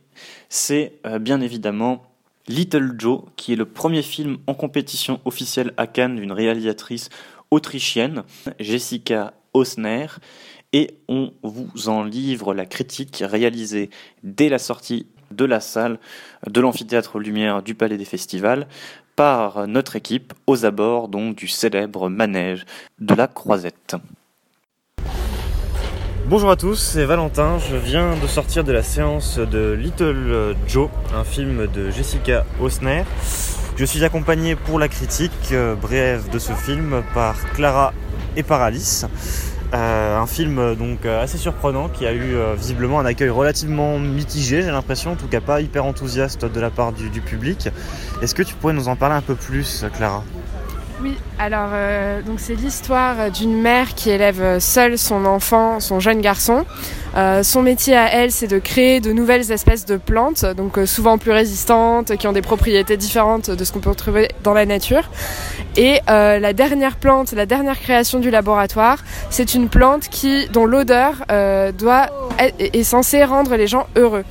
C'est 0.49 0.93
bien 1.21 1.41
évidemment 1.41 2.03
Little 2.47 2.93
Joe, 2.97 3.21
qui 3.35 3.53
est 3.53 3.55
le 3.55 3.65
premier 3.65 4.03
film 4.03 4.37
en 4.45 4.53
compétition 4.53 5.19
officielle 5.25 5.73
à 5.75 5.87
Cannes 5.87 6.17
d'une 6.17 6.31
réalisatrice 6.31 7.09
autrichienne, 7.49 8.23
Jessica 8.59 9.33
Osner. 9.53 10.07
Et 10.71 10.97
on 11.07 11.33
vous 11.41 11.89
en 11.89 12.03
livre 12.03 12.53
la 12.53 12.67
critique 12.67 13.23
réalisée 13.25 13.89
dès 14.23 14.49
la 14.49 14.59
sortie 14.59 15.07
de 15.33 15.45
la 15.45 15.59
salle 15.59 15.99
de 16.47 16.61
l'amphithéâtre 16.61 17.19
Lumière 17.19 17.63
du 17.63 17.75
Palais 17.75 17.97
des 17.97 18.05
Festivals 18.05 18.67
par 19.15 19.67
notre 19.67 19.95
équipe 19.95 20.33
aux 20.47 20.65
abords 20.65 21.07
donc 21.07 21.35
du 21.35 21.47
célèbre 21.47 22.09
manège 22.09 22.65
de 22.99 23.15
la 23.15 23.27
Croisette. 23.27 23.95
Bonjour 26.25 26.49
à 26.49 26.55
tous, 26.55 26.75
c'est 26.75 27.05
Valentin. 27.05 27.59
Je 27.59 27.75
viens 27.75 28.15
de 28.15 28.27
sortir 28.27 28.63
de 28.63 28.71
la 28.71 28.81
séance 28.81 29.39
de 29.39 29.73
Little 29.73 30.55
Joe, 30.67 30.89
un 31.13 31.23
film 31.23 31.67
de 31.67 31.91
Jessica 31.91 32.45
Osner. 32.61 33.03
Je 33.75 33.85
suis 33.85 34.03
accompagné 34.03 34.55
pour 34.55 34.79
la 34.79 34.87
critique 34.87 35.31
euh, 35.51 35.75
brève 35.75 36.29
de 36.29 36.37
ce 36.37 36.53
film 36.53 37.03
par 37.13 37.35
Clara 37.53 37.93
et 38.35 38.43
par 38.43 38.61
Alice. 38.61 39.05
Euh, 39.73 40.19
un 40.19 40.27
film 40.27 40.59
euh, 40.59 40.75
donc 40.75 41.03
euh, 41.05 41.23
assez 41.23 41.39
surprenant 41.39 41.89
qui 41.89 42.05
a 42.05 42.13
eu 42.13 42.35
visiblement 42.55 42.99
un 42.99 43.05
accueil 43.05 43.29
relativement 43.29 43.97
mitigé, 43.97 44.61
j'ai 44.61 44.69
l'impression, 44.69 45.13
en 45.13 45.15
tout 45.15 45.27
cas 45.27 45.41
pas 45.41 45.61
hyper 45.61 45.85
enthousiaste 45.85 46.45
de 46.45 46.59
la 46.59 46.69
part 46.69 46.91
du, 46.91 47.21
public. 47.21 47.69
Est-ce 48.21 48.35
que 48.35 48.43
tu 48.43 48.53
pourrais 48.53 48.73
nous 48.73 48.87
en 48.87 48.95
parler 48.95 49.15
un 49.15 49.21
peu 49.21 49.35
plus, 49.35 49.85
Clara? 49.95 50.23
Oui, 51.01 51.17
alors 51.39 51.71
donc 52.25 52.39
c'est 52.39 52.55
l'histoire 52.55 53.31
d'une 53.31 53.59
mère 53.59 53.93
qui 53.95 54.09
élève 54.09 54.59
seule 54.59 54.97
son 54.97 55.25
enfant, 55.25 55.79
son 55.79 55.99
jeune 55.99 56.21
garçon. 56.21 56.65
Euh, 57.15 57.43
son 57.43 57.61
métier 57.61 57.95
à 57.95 58.11
elle, 58.11 58.31
c'est 58.31 58.47
de 58.47 58.59
créer 58.59 58.99
de 58.99 59.11
nouvelles 59.11 59.51
espèces 59.51 59.85
de 59.85 59.97
plantes, 59.97 60.45
donc 60.45 60.77
euh, 60.77 60.85
souvent 60.85 61.17
plus 61.17 61.31
résistantes, 61.31 62.15
qui 62.17 62.27
ont 62.27 62.31
des 62.31 62.41
propriétés 62.41 62.97
différentes 62.97 63.49
de 63.49 63.63
ce 63.63 63.71
qu'on 63.71 63.79
peut 63.79 63.89
retrouver 63.89 64.29
dans 64.43 64.53
la 64.53 64.65
nature. 64.65 65.09
Et 65.75 65.99
la 66.07 66.53
dernière 66.53 66.97
plante, 66.97 67.31
la 67.33 67.47
dernière 67.47 67.79
création 67.79 68.19
du 68.19 68.29
laboratoire, 68.29 68.99
c'est 69.31 69.55
une 69.55 69.69
plante 69.69 70.07
qui, 70.07 70.47
dont 70.49 70.65
l'odeur 70.65 71.23
doit 71.75 72.09
est, 72.37 72.75
est 72.75 72.83
censée 72.83 73.23
rendre 73.23 73.55
les 73.55 73.65
gens 73.65 73.87
heureux. 73.95 74.23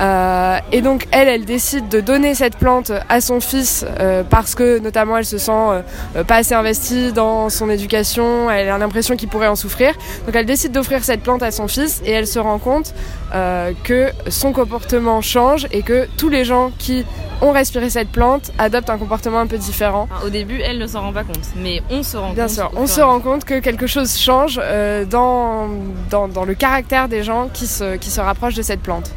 et 0.00 0.80
donc 0.80 1.06
elle, 1.12 1.28
elle 1.28 1.44
décide 1.44 1.88
de 1.88 2.00
donner 2.00 2.34
cette 2.34 2.56
plante 2.56 2.90
à 3.08 3.20
son 3.20 3.38
fils 3.38 3.86
parce 4.30 4.56
que 4.56 4.80
notamment 4.80 5.16
elle 5.16 5.24
se 5.24 5.38
sent 5.38 5.82
euh, 6.16 6.24
pas 6.24 6.36
assez 6.36 6.54
investie 6.54 7.12
dans 7.12 7.48
son 7.48 7.70
éducation, 7.70 8.50
elle 8.50 8.68
a 8.68 8.78
l'impression 8.78 9.16
qu'il 9.16 9.28
pourrait 9.28 9.48
en 9.48 9.56
souffrir. 9.56 9.94
Donc 10.26 10.34
elle 10.34 10.46
décide 10.46 10.72
d'offrir 10.72 11.04
cette 11.04 11.22
plante 11.22 11.42
à 11.42 11.50
son 11.50 11.68
fils 11.68 12.00
et 12.04 12.12
se 12.26 12.38
rend 12.38 12.58
compte 12.58 12.94
euh, 13.34 13.72
que 13.84 14.10
son 14.28 14.52
comportement 14.52 15.20
change 15.20 15.66
et 15.72 15.82
que 15.82 16.08
tous 16.16 16.28
les 16.28 16.44
gens 16.44 16.72
qui 16.78 17.04
ont 17.42 17.52
respiré 17.52 17.88
cette 17.90 18.10
plante 18.10 18.50
adoptent 18.58 18.90
un 18.90 18.98
comportement 18.98 19.38
un 19.38 19.46
peu 19.46 19.58
différent. 19.58 20.08
Au 20.24 20.28
début, 20.28 20.60
elle 20.60 20.78
ne 20.78 20.86
s'en 20.86 21.00
rend 21.00 21.12
pas 21.12 21.24
compte, 21.24 21.40
mais 21.56 21.82
on 21.90 22.02
se 22.02 22.16
rend 22.16 22.32
Bien 22.32 22.46
compte. 22.46 22.54
Bien 22.54 22.64
sûr, 22.64 22.70
on 22.76 22.86
se 22.86 23.00
rend 23.00 23.20
compte 23.20 23.44
que 23.44 23.60
quelque 23.60 23.86
chose 23.86 24.16
change 24.16 24.60
euh, 24.62 25.04
dans, 25.04 25.68
dans, 26.10 26.28
dans, 26.28 26.44
le 26.44 26.54
caractère 26.54 27.08
des 27.08 27.22
gens 27.22 27.48
qui 27.52 27.66
se, 27.66 27.96
qui 27.96 28.10
se 28.10 28.20
rapprochent 28.20 28.56
de 28.56 28.62
cette 28.62 28.80
plante. 28.80 29.10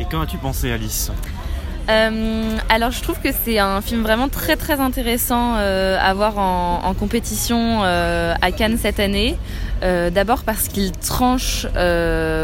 Et 0.00 0.04
qu'en 0.04 0.20
as-tu 0.22 0.38
pensé, 0.38 0.70
Alice? 0.70 1.10
Euh, 1.88 2.56
alors 2.68 2.92
je 2.92 3.02
trouve 3.02 3.18
que 3.20 3.30
c'est 3.44 3.58
un 3.58 3.80
film 3.80 4.02
vraiment 4.02 4.28
très 4.28 4.54
très 4.56 4.78
intéressant 4.78 5.56
euh, 5.56 5.98
à 6.00 6.14
voir 6.14 6.38
en, 6.38 6.94
compétition 6.94 7.80
euh, 7.82 8.34
à 8.40 8.52
Cannes 8.52 8.78
cette 8.80 9.00
année. 9.00 9.36
D'abord 9.82 10.44
parce 10.44 10.68
qu'il 10.68 10.92
tranche 10.92 11.66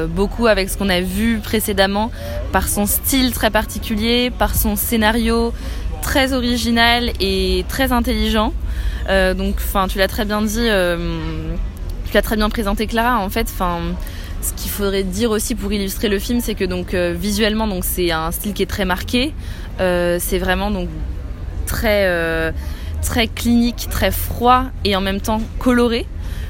beaucoup 0.09 0.48
avec 0.48 0.68
ce 0.68 0.77
qu'on 0.77 0.88
a 0.88 1.01
vu 1.01 1.38
précédemment, 1.38 2.11
par 2.51 2.66
son 2.66 2.85
style 2.85 3.33
très 3.33 3.51
particulier, 3.51 4.33
par 4.37 4.57
son 4.57 4.74
scénario 4.74 5.53
très 6.03 6.33
original 6.33 7.12
et 7.20 7.64
très 7.68 7.92
intelligent. 7.92 8.53
donc, 9.09 9.55
enfin, 9.59 9.87
tu 9.87 9.98
l'as 9.98 10.09
très 10.09 10.24
bien 10.24 10.42
dit, 10.42 10.66
tu 12.07 12.14
l'as 12.14 12.22
très 12.22 12.35
bien 12.35 12.51
présenté, 12.51 12.88
Clara. 12.88 13.20
En 13.20 13.29
fait, 13.31 13.46
enfin 13.48 13.83
ce 14.40 14.53
qu'il 14.53 14.70
faudrait 14.70 15.03
dire 15.03 15.31
aussi 15.31 15.55
pour 15.55 15.72
illustrer 15.72 16.09
le 16.09 16.18
film, 16.18 16.40
c'est 16.40 16.55
que 16.55 16.64
donc 16.64 16.94
euh, 16.94 17.14
visuellement, 17.18 17.66
donc 17.66 17.85
c'est 17.85 18.11
un 18.11 18.31
style 18.31 18.55
qui 18.55 18.62
est 18.62 18.66
très 18.66 18.85
marqué. 18.85 19.35
Euh, 19.81 20.18
c'est 20.20 20.38
vraiment 20.38 20.70
donc 20.70 20.88
très 21.66 22.07
euh, 22.07 22.53
très 23.03 23.27
clinique, 23.27 23.88
très 23.90 24.11
froid 24.11 24.64
et 24.85 24.96
en 24.96 25.01
même 25.01 25.20
temps 25.20 25.40
coloré. 25.59 26.07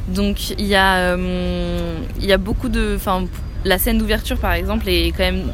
Donc 0.09 0.51
il 0.51 0.67
y 0.67 0.77
a 0.77 1.17
il 1.17 2.25
y 2.25 2.33
a 2.33 2.39
beaucoup 2.39 2.69
de, 2.69 2.95
enfin 2.97 3.25
la 3.65 3.79
scène 3.79 3.99
d'ouverture 3.99 4.39
par 4.39 4.53
exemple 4.53 4.89
est 4.89 5.13
quand 5.13 5.25
même 5.25 5.45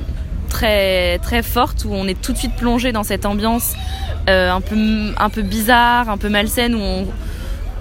très 0.48 1.18
très 1.18 1.42
forte 1.42 1.84
où 1.84 1.92
on 1.92 2.06
est 2.06 2.20
tout 2.20 2.32
de 2.32 2.38
suite 2.38 2.54
plongé 2.54 2.92
dans 2.92 3.02
cette 3.02 3.26
ambiance 3.26 3.74
un 4.28 4.60
peu 4.60 5.12
un 5.18 5.28
peu 5.28 5.42
bizarre, 5.42 6.08
un 6.08 6.18
peu 6.18 6.28
malsaine 6.28 6.76
où 6.76 6.80
on 6.80 7.06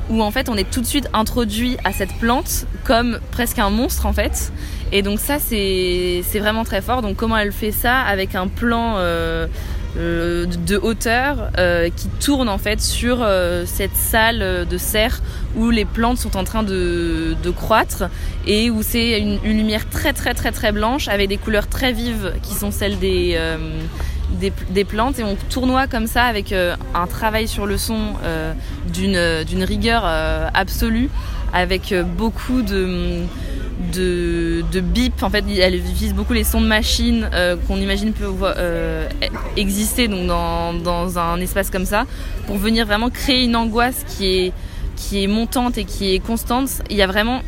où 0.09 0.21
en 0.21 0.31
fait 0.31 0.49
on 0.49 0.55
est 0.55 0.69
tout 0.69 0.81
de 0.81 0.85
suite 0.85 1.09
introduit 1.13 1.77
à 1.83 1.91
cette 1.91 2.13
plante 2.19 2.65
comme 2.83 3.19
presque 3.31 3.59
un 3.59 3.69
monstre 3.69 4.05
en 4.05 4.13
fait. 4.13 4.51
Et 4.91 5.01
donc 5.01 5.19
ça 5.19 5.39
c'est 5.39 6.21
vraiment 6.35 6.63
très 6.63 6.81
fort. 6.81 7.01
Donc 7.01 7.15
comment 7.15 7.37
elle 7.37 7.51
fait 7.51 7.71
ça 7.71 7.99
avec 8.01 8.35
un 8.35 8.47
plan 8.47 8.95
euh, 8.97 9.47
euh, 9.97 10.45
de 10.45 10.77
hauteur 10.77 11.49
euh, 11.57 11.89
qui 11.95 12.07
tourne 12.19 12.49
en 12.49 12.57
fait 12.57 12.81
sur 12.81 13.25
cette 13.65 13.95
salle 13.95 14.67
de 14.67 14.77
serre 14.77 15.21
où 15.55 15.69
les 15.69 15.85
plantes 15.85 16.17
sont 16.17 16.35
en 16.35 16.43
train 16.43 16.63
de, 16.63 17.35
de 17.41 17.49
croître 17.49 18.05
et 18.47 18.69
où 18.69 18.81
c'est 18.81 19.19
une, 19.19 19.39
une, 19.43 19.57
lumière 19.57 19.87
très 19.89 20.13
très 20.13 20.33
très 20.33 20.51
très 20.51 20.71
blanche 20.71 21.07
avec 21.07 21.29
des 21.29 21.37
couleurs 21.37 21.67
très 21.67 21.93
vives 21.93 22.33
qui 22.41 22.53
sont 22.55 22.71
celles 22.71 22.99
des 22.99 23.39
euh, 24.33 24.49
des, 24.69 24.83
plantes 24.83 25.19
et 25.19 25.23
on 25.23 25.35
tournoie 25.49 25.87
comme 25.87 26.07
ça 26.07 26.23
avec 26.23 26.51
euh, 26.51 26.75
un 26.93 27.07
travail 27.07 27.47
sur 27.47 27.65
le 27.65 27.77
son 27.77 27.97
euh, 28.23 28.53
d'une 28.93 29.63
rigueur 29.63 30.03
euh, 30.05 30.49
absolue 30.53 31.09
avec 31.53 31.93
beaucoup 32.17 32.61
de 32.61 33.21
de, 33.93 34.63
en 35.21 35.29
fait 35.29 35.43
elle 35.59 35.75
utilise 35.75 36.13
beaucoup 36.13 36.33
les 36.33 36.43
sons 36.43 36.61
de 36.61 36.67
machine 36.67 37.29
qu'on 37.67 37.77
imagine 37.77 38.13
peut 38.13 38.31
exister 39.55 40.07
donc 40.07 40.27
dans, 40.27 40.73
dans 40.73 41.19
un 41.19 41.39
espace 41.39 41.69
comme 41.69 41.85
ça 41.85 42.05
pour 42.47 42.57
venir 42.57 42.87
vraiment 42.87 43.09
créer 43.09 43.43
une 43.43 43.55
angoisse 43.55 44.03
qui 44.07 44.25
est 44.25 44.53
qui 44.95 45.23
est 45.23 45.27
montante 45.27 45.77
et 45.77 45.85
qui 45.85 46.13
est 46.13 46.19
constante. 46.19 46.69
Il 46.89 46.97
y 46.97 47.01
a 47.01 47.07
vraiment 47.07 47.41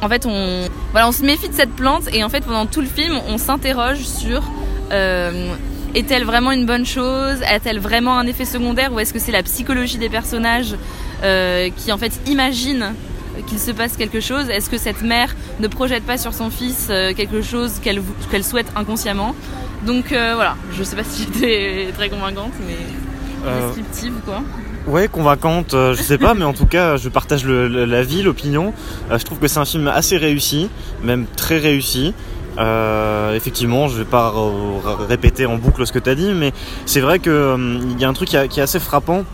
en 0.00 0.08
fait 0.08 0.26
on 0.26 0.68
voilà 0.92 1.08
on 1.08 1.12
se 1.12 1.22
méfie 1.22 1.48
de 1.48 1.54
cette 1.54 1.72
plante 1.72 2.04
et 2.12 2.22
en 2.24 2.28
fait 2.28 2.44
pendant 2.44 2.66
tout 2.66 2.80
le 2.80 2.86
film 2.86 3.18
on 3.28 3.38
s'interroge 3.38 4.00
sur 4.00 4.38
euh, 4.38 4.57
est-elle 4.90 6.24
vraiment 6.24 6.52
une 6.52 6.66
bonne 6.66 6.86
chose? 6.86 7.42
A-t-elle 7.48 7.78
vraiment 7.78 8.18
un 8.18 8.26
effet 8.26 8.44
secondaire? 8.44 8.92
Ou 8.92 9.00
est-ce 9.00 9.12
que 9.12 9.18
c'est 9.18 9.32
la 9.32 9.42
psychologie 9.42 9.98
des 9.98 10.08
personnages 10.08 10.74
euh, 11.22 11.70
qui 11.76 11.92
en 11.92 11.98
fait 11.98 12.20
imaginent 12.26 12.94
qu'il 13.46 13.58
se 13.58 13.70
passe 13.70 13.96
quelque 13.96 14.20
chose? 14.20 14.48
Est-ce 14.50 14.68
que 14.70 14.78
cette 14.78 15.02
mère 15.02 15.34
ne 15.60 15.68
projette 15.68 16.04
pas 16.04 16.18
sur 16.18 16.34
son 16.34 16.50
fils 16.50 16.88
quelque 17.16 17.42
chose 17.42 17.80
qu'elle 17.82 18.02
qu'elle 18.30 18.44
souhaite 18.44 18.70
inconsciemment? 18.76 19.34
Donc 19.86 20.06
voilà, 20.10 20.56
je 20.72 20.82
sais 20.82 20.96
pas 20.96 21.04
si 21.04 21.24
j'étais 21.24 21.88
très 21.96 22.08
convaincante, 22.08 22.52
mais 22.66 22.76
descriptive 23.60 24.14
quoi. 24.24 24.42
Ouais, 24.86 25.06
convaincante, 25.06 25.72
je 25.72 26.02
sais 26.02 26.16
pas, 26.16 26.32
mais 26.32 26.44
en 26.44 26.54
tout 26.54 26.64
cas, 26.64 26.96
je 26.96 27.10
partage 27.10 27.44
la 27.46 28.02
vie, 28.02 28.22
l'opinion. 28.22 28.72
je 29.10 29.22
trouve 29.22 29.38
que 29.38 29.46
c'est 29.46 29.58
un 29.58 29.66
film 29.66 29.86
assez 29.86 30.16
réussi, 30.16 30.70
même 31.02 31.26
très 31.36 31.58
réussi. 31.58 32.14
Euh, 32.58 33.34
effectivement, 33.34 33.88
je 33.88 33.98
vais 33.98 34.04
pas 34.04 34.32
répéter 35.08 35.46
en 35.46 35.56
boucle 35.56 35.86
ce 35.86 35.92
que 35.92 35.98
tu 35.98 36.10
as 36.10 36.14
dit, 36.14 36.32
mais 36.32 36.52
c'est 36.86 37.00
vrai 37.00 37.18
qu'il 37.18 37.32
euh, 37.32 37.78
y 37.98 38.04
a 38.04 38.08
un 38.08 38.12
truc 38.12 38.28
qui, 38.28 38.36
est 38.36 38.60
assez 38.60 38.80
frappant. 38.80 39.24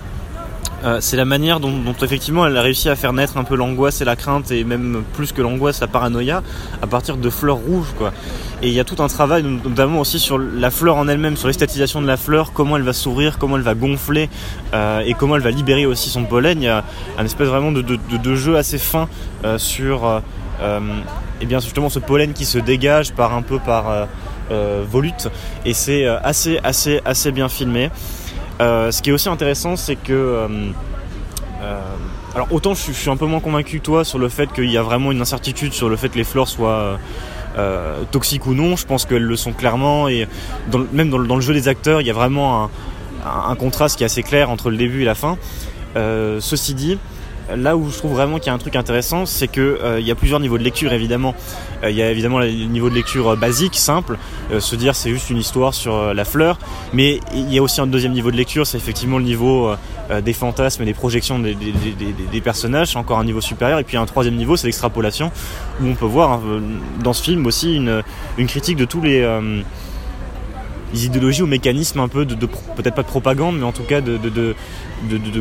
Euh, 0.84 0.98
c'est 1.00 1.16
la 1.16 1.24
manière 1.24 1.60
dont, 1.60 1.72
effectivement 2.02 2.46
elle 2.46 2.54
a 2.58 2.60
réussi 2.60 2.90
à 2.90 2.96
faire 2.96 3.14
naître 3.14 3.38
un 3.38 3.44
peu 3.44 3.56
l'angoisse 3.56 4.02
et 4.02 4.04
la 4.04 4.16
crainte 4.16 4.50
et 4.50 4.64
même 4.64 5.02
plus 5.14 5.32
que 5.32 5.40
l'angoisse 5.40 5.80
la 5.80 5.86
paranoïa 5.86 6.42
à 6.82 6.86
partir 6.86 7.16
de 7.16 7.30
fleurs 7.30 7.56
rouges 7.56 7.94
quoi. 7.96 8.12
Et 8.60 8.68
il 8.68 8.74
y 8.74 8.80
a 8.80 8.84
tout 8.84 9.02
un 9.02 9.08
travail 9.08 9.42
notamment 9.42 10.00
aussi 10.00 10.18
sur 10.18 10.36
la 10.36 10.70
fleur 10.70 10.98
en 10.98 11.08
elle-même, 11.08 11.38
sur 11.38 11.48
l'esthétisation 11.48 12.02
de 12.02 12.06
la 12.06 12.18
fleur, 12.18 12.52
comment 12.52 12.76
elle 12.76 12.82
va 12.82 12.92
s'ouvrir, 12.92 13.38
comment 13.38 13.56
elle 13.56 13.62
va 13.62 13.74
gonfler 13.74 14.28
et 14.74 15.14
comment 15.18 15.36
elle 15.36 15.42
va 15.42 15.50
libérer 15.50 15.86
aussi 15.86 16.10
son 16.10 16.24
pollen. 16.24 16.60
Il 16.60 16.66
y 16.66 16.68
a 16.68 16.84
un 17.16 17.24
espèce 17.24 17.48
vraiment 17.48 17.72
de 17.72 18.34
jeu 18.34 18.56
assez 18.56 18.76
fin 18.76 19.08
sur 19.56 20.20
et 21.40 21.46
bien 21.46 21.60
justement 21.60 21.88
ce 21.88 21.98
pollen 21.98 22.32
qui 22.32 22.44
se 22.44 22.58
dégage 22.58 23.12
par 23.12 23.34
un 23.34 23.42
peu 23.42 23.58
par 23.58 23.90
euh, 23.90 24.06
euh, 24.50 24.84
volute 24.88 25.28
et 25.64 25.74
c'est 25.74 26.06
euh, 26.06 26.18
assez 26.22 26.58
assez 26.62 27.00
assez 27.04 27.32
bien 27.32 27.48
filmé. 27.48 27.90
ce 28.60 29.02
qui 29.02 29.10
est 29.10 29.12
aussi 29.12 29.28
intéressant 29.28 29.76
c'est 29.76 29.96
que 29.96 30.48
alors 32.34 32.48
autant 32.50 32.74
je 32.74 32.92
suis, 32.92 33.10
un 33.10 33.16
peu 33.16 33.26
moins 33.26 33.40
convaincu 33.40 33.78
que 33.78 33.84
toi 33.84 34.04
sur 34.04 34.18
le 34.18 34.28
fait 34.28 34.52
qu'il 34.52 34.70
y 34.70 34.76
a 34.76 34.82
vraiment 34.82 35.12
une 35.12 35.20
incertitude 35.20 35.72
sur 35.72 35.88
le 35.88 35.96
fait 35.96 36.08
que 36.08 36.18
les 36.18 36.24
fleurs 36.24 36.48
soient 36.48 36.98
toxiques 38.10 38.46
ou 38.46 38.54
non. 38.54 38.76
Je 38.76 38.84
pense 38.84 39.06
qu'elles 39.06 39.22
le 39.22 39.36
sont 39.36 39.52
clairement 39.52 40.08
et 40.08 40.28
même 40.92 41.10
dans 41.10 41.18
le, 41.18 41.40
jeu 41.40 41.54
des 41.54 41.68
acteurs, 41.68 42.00
il 42.00 42.06
y 42.06 42.10
a 42.10 42.12
vraiment 42.12 42.68
un, 43.24 43.54
contraste 43.54 43.96
qui 43.96 44.02
est 44.02 44.06
assez 44.06 44.24
clair 44.24 44.50
entre 44.50 44.70
le 44.70 44.76
début 44.76 45.02
et 45.02 45.04
la 45.04 45.14
fin. 45.14 45.38
ceci 45.94 46.74
dit, 46.74 46.98
Là 47.54 47.76
où 47.76 47.90
je 47.90 47.98
trouve 47.98 48.12
vraiment 48.12 48.38
qu'il 48.38 48.46
y 48.46 48.50
a 48.50 48.54
un 48.54 48.58
truc 48.58 48.74
intéressant, 48.74 49.26
c'est 49.26 49.48
qu'il 49.48 49.62
euh, 49.62 50.00
y 50.00 50.10
a 50.10 50.14
plusieurs 50.14 50.40
niveaux 50.40 50.56
de 50.56 50.62
lecture 50.62 50.92
évidemment. 50.92 51.34
Euh, 51.82 51.90
il 51.90 51.96
y 51.96 52.02
a 52.02 52.10
évidemment 52.10 52.38
le 52.38 52.50
niveau 52.50 52.88
de 52.88 52.94
lecture 52.94 53.28
euh, 53.32 53.36
basique, 53.36 53.76
simple, 53.76 54.18
se 54.58 54.76
dire 54.76 54.94
c'est 54.94 55.10
juste 55.10 55.30
une 55.30 55.38
histoire 55.38 55.74
sur 55.74 56.14
la 56.14 56.24
fleur, 56.24 56.58
mais 56.92 57.20
il 57.34 57.52
y 57.52 57.58
a 57.58 57.62
aussi 57.62 57.80
un 57.80 57.86
deuxième 57.86 58.12
niveau 58.12 58.30
de 58.30 58.36
lecture, 58.36 58.66
c'est 58.66 58.78
effectivement 58.78 59.18
le 59.18 59.24
niveau 59.24 59.74
des 60.22 60.32
fantasmes 60.32 60.82
et 60.82 60.86
des 60.86 60.94
projections 60.94 61.38
des, 61.38 62.40
personnages, 62.42 62.88
c'est 62.92 62.98
encore 62.98 63.18
un 63.18 63.24
niveau 63.24 63.40
supérieur. 63.40 63.78
Et 63.78 63.84
puis 63.84 63.96
un 63.96 64.06
troisième 64.06 64.36
niveau, 64.36 64.56
c'est 64.56 64.66
l'extrapolation, 64.66 65.30
où 65.80 65.86
on 65.86 65.94
peut 65.94 66.04
voir 66.04 66.32
hein, 66.32 66.40
dans 67.02 67.12
ce 67.12 67.22
film 67.22 67.46
aussi 67.46 67.76
une, 67.76 68.02
critique 68.46 68.76
de 68.76 68.84
tous 68.84 69.00
les 69.00 69.22
idéologies 70.94 71.42
ou 71.42 71.46
mécanismes 71.46 72.00
un 72.00 72.08
peu 72.08 72.24
de, 72.24 72.34
peut-être 72.34 72.94
pas 72.94 73.02
de 73.02 73.08
propagande, 73.08 73.58
mais 73.58 73.64
en 73.64 73.72
tout 73.72 73.82
cas 73.82 74.00
de, 74.00 74.16
de, 74.16 74.54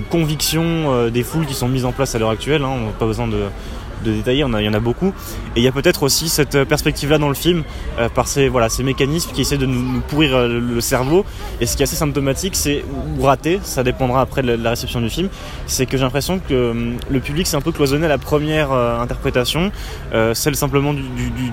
conviction 0.10 0.64
euh, 0.64 1.10
des 1.10 1.24
foules 1.24 1.46
qui 1.46 1.54
sont 1.54 1.68
mises 1.68 1.86
en 1.86 1.92
place 1.92 2.16
à 2.16 2.20
l'heure 2.20 2.30
actuelle. 2.30 2.64
Hein. 2.64 2.72
on 2.72 2.86
n'a 2.88 2.92
pas 2.92 3.06
besoin 3.06 3.28
de, 3.28 3.46
de 4.04 4.12
détailler, 4.12 4.46
il 4.48 4.66
y 4.66 4.70
en 4.70 4.74
a 4.74 4.80
beaucoup. 4.80 5.14
Et 5.56 5.60
il 5.60 5.64
y 5.64 5.68
a 5.68 5.72
peut-être 5.72 6.04
aussi 6.04 6.30
cette 6.30 6.64
perspective-là 6.64 7.18
dans 7.18 7.30
le 7.30 7.36
film, 7.36 7.64
euh, 8.00 8.10
par 8.10 8.28
ces, 8.28 8.48
voilà, 8.48 8.70
ces 8.70 8.84
mécanismes 8.84 9.32
qui 9.32 9.42
essaient 9.42 9.58
de 9.58 9.66
nous, 9.66 10.02
pourrir 10.02 10.36
euh, 10.36 10.60
le 10.60 10.82
cerveau. 10.82 11.26
Et 11.62 11.66
ce 11.66 11.76
qui 11.76 11.84
est 11.84 11.86
assez 11.86 11.96
symptomatique, 11.96 12.56
c'est, 12.56 12.84
ou 13.18 13.24
raté, 13.24 13.60
ça 13.64 13.84
dépendra 13.84 14.22
après 14.22 14.42
de 14.42 14.54
la, 14.54 14.70
réception 14.72 15.02
du 15.02 15.10
film, 15.10 15.30
c'est 15.68 15.86
que 15.86 15.98
j'ai 15.98 16.04
l'impression 16.04 16.40
que 16.40 16.72
hum, 16.72 16.98
le 17.10 17.20
public 17.20 17.48
s'est 17.48 17.56
un 17.56 17.62
peu 17.62 17.72
cloisonné 17.72 18.06
à 18.06 18.10
la 18.10 18.18
première 18.18 18.72
euh, 18.72 19.00
interprétation, 19.00 19.72
celle 20.34 20.56
simplement 20.56 20.94
du, 20.94 21.02
du, 21.02 21.50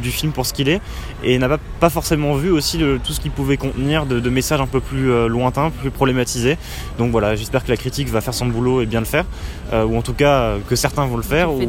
du, 0.00 0.10
film 0.10 0.32
pour 0.32 0.46
ce 0.46 0.52
qu'il 0.52 0.68
est, 0.68 0.80
et 1.22 1.38
n'a 1.38 1.48
pas, 1.48 1.58
pas, 1.80 1.90
forcément 1.90 2.34
vu 2.34 2.50
aussi 2.50 2.78
tout 3.04 3.12
ce 3.12 3.20
qu'il 3.20 3.30
pouvait 3.30 3.56
contenir 3.56 4.06
de, 4.06 4.30
messages 4.30 4.60
un 4.60 4.66
peu 4.66 4.80
plus 4.80 5.28
lointains, 5.28 5.70
plus 5.70 5.90
problématisés. 5.90 6.56
Donc 6.98 7.10
voilà, 7.10 7.36
j'espère 7.36 7.64
que 7.64 7.70
la 7.70 7.76
critique 7.76 8.08
va 8.08 8.20
faire 8.20 8.34
son 8.34 8.46
boulot 8.46 8.82
et 8.82 8.86
bien 8.86 9.00
le 9.00 9.06
faire, 9.06 9.24
ou 9.72 9.96
en 9.96 10.02
tout 10.02 10.12
cas 10.12 10.54
que 10.68 10.76
certains 10.76 11.06
vont 11.06 11.16
le 11.16 11.22
faire. 11.22 11.52
Ou, 11.52 11.60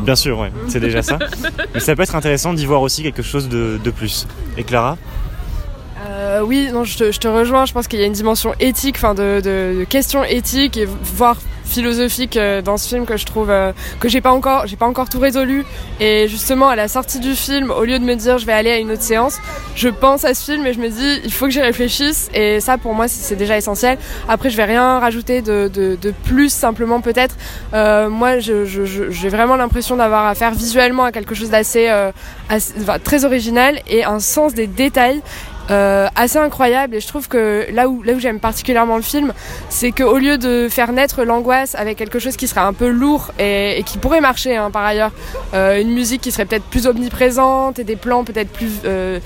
Bien 0.00 0.16
sûr, 0.16 0.38
ouais, 0.38 0.52
c'est 0.68 0.80
déjà 0.80 1.02
ça. 1.02 1.18
Mais 1.74 1.80
ça 1.80 1.94
peut 1.96 2.02
être 2.02 2.14
intéressant 2.14 2.52
d'y 2.52 2.66
voir 2.66 2.82
aussi 2.82 3.02
quelque 3.02 3.22
chose 3.22 3.48
de, 3.48 3.90
plus. 3.90 4.26
Et 4.56 4.64
Clara 4.64 4.96
euh, 6.06 6.40
oui, 6.42 6.68
non, 6.72 6.84
je 6.84 6.96
te, 6.96 7.12
je 7.12 7.18
te, 7.18 7.26
rejoins. 7.26 7.64
Je 7.66 7.72
pense 7.72 7.88
qu'il 7.88 7.98
y 7.98 8.02
a 8.02 8.06
une 8.06 8.12
dimension 8.12 8.54
éthique, 8.60 8.96
enfin 8.96 9.14
de, 9.14 9.40
de, 9.42 9.80
de 9.80 9.84
questions 9.84 10.22
éthiques 10.24 10.76
et 10.76 10.86
voire 10.86 11.36
philosophique 11.68 12.36
euh, 12.36 12.62
dans 12.62 12.76
ce 12.76 12.88
film 12.88 13.06
que 13.06 13.16
je 13.16 13.26
trouve 13.26 13.50
euh, 13.50 13.72
que 14.00 14.08
j'ai 14.08 14.20
pas 14.20 14.32
encore 14.32 14.66
j'ai 14.66 14.76
pas 14.76 14.86
encore 14.86 15.08
tout 15.08 15.20
résolu. 15.20 15.64
Et 16.00 16.26
justement 16.28 16.68
à 16.68 16.76
la 16.76 16.88
sortie 16.88 17.20
du 17.20 17.34
film 17.34 17.70
au 17.70 17.84
lieu 17.84 17.98
de 17.98 18.04
me 18.04 18.14
dire 18.14 18.38
je 18.38 18.46
vais 18.46 18.52
aller 18.52 18.70
à 18.70 18.78
une 18.78 18.90
autre 18.90 19.02
séance 19.02 19.38
je 19.74 19.88
pense 19.88 20.24
à 20.24 20.34
ce 20.34 20.52
film 20.52 20.66
et 20.66 20.72
je 20.72 20.80
me 20.80 20.88
dis 20.88 21.20
il 21.24 21.32
faut 21.32 21.46
que 21.46 21.52
j'y 21.52 21.60
réfléchisse. 21.60 22.30
Et 22.34 22.60
ça 22.60 22.78
pour 22.78 22.94
moi 22.94 23.06
c'est 23.08 23.36
déjà 23.36 23.56
essentiel. 23.56 23.98
Après 24.28 24.50
je 24.50 24.56
vais 24.56 24.64
rien 24.64 24.98
rajouter 24.98 25.42
de, 25.42 25.70
de, 25.72 25.96
de 26.00 26.14
plus 26.24 26.52
simplement 26.52 27.00
peut-être. 27.00 27.36
Euh, 27.74 28.08
moi 28.08 28.38
j'ai 28.38 29.28
vraiment 29.28 29.56
l'impression 29.56 29.96
d'avoir 29.96 30.26
affaire 30.26 30.52
visuellement 30.52 31.04
à 31.04 31.12
quelque 31.12 31.34
chose 31.34 31.50
d'assez 31.50 31.88
très 33.04 33.24
original 33.24 33.80
et 33.88 34.04
un 34.04 34.20
sens 34.20 34.54
des 34.54 34.66
détails 34.66 35.22
euh, 35.70 36.08
assez 36.16 36.38
incroyable. 36.38 36.94
Et 36.94 37.00
je 37.00 37.06
trouve 37.06 37.28
que 37.28 37.66
là 37.72 37.88
où, 37.88 38.02
là 38.02 38.14
où 38.14 38.18
j'aime 38.18 38.40
particulièrement 38.40 38.96
le 38.96 39.02
film, 39.02 39.32
c'est 39.68 39.92
qu'au 39.92 40.18
lieu 40.18 40.38
de 40.38 40.68
faire 40.70 40.92
naître 40.92 41.24
l'angoisse 41.24 41.74
avec 41.74 41.98
quelque 41.98 42.18
chose 42.18 42.36
qui 42.36 42.46
serait 42.46 42.60
un 42.60 42.72
peu 42.72 42.88
lourd 42.88 43.32
et, 43.38 43.82
qui 43.84 43.98
pourrait 43.98 44.20
marcher 44.20 44.56
hein, 44.56 44.70
par 44.70 44.84
ailleurs, 44.84 45.12
euh, 45.54 45.80
une 45.80 45.92
musique 45.92 46.22
qui 46.22 46.32
serait 46.32 46.46
peut-être 46.46 46.64
plus 46.64 46.86
omniprésente 46.86 47.78
et 47.78 47.84
des 47.84 47.96
plans 47.96 48.24
peut-être 48.24 48.50
plus 48.50 48.80
euh, 48.84 49.20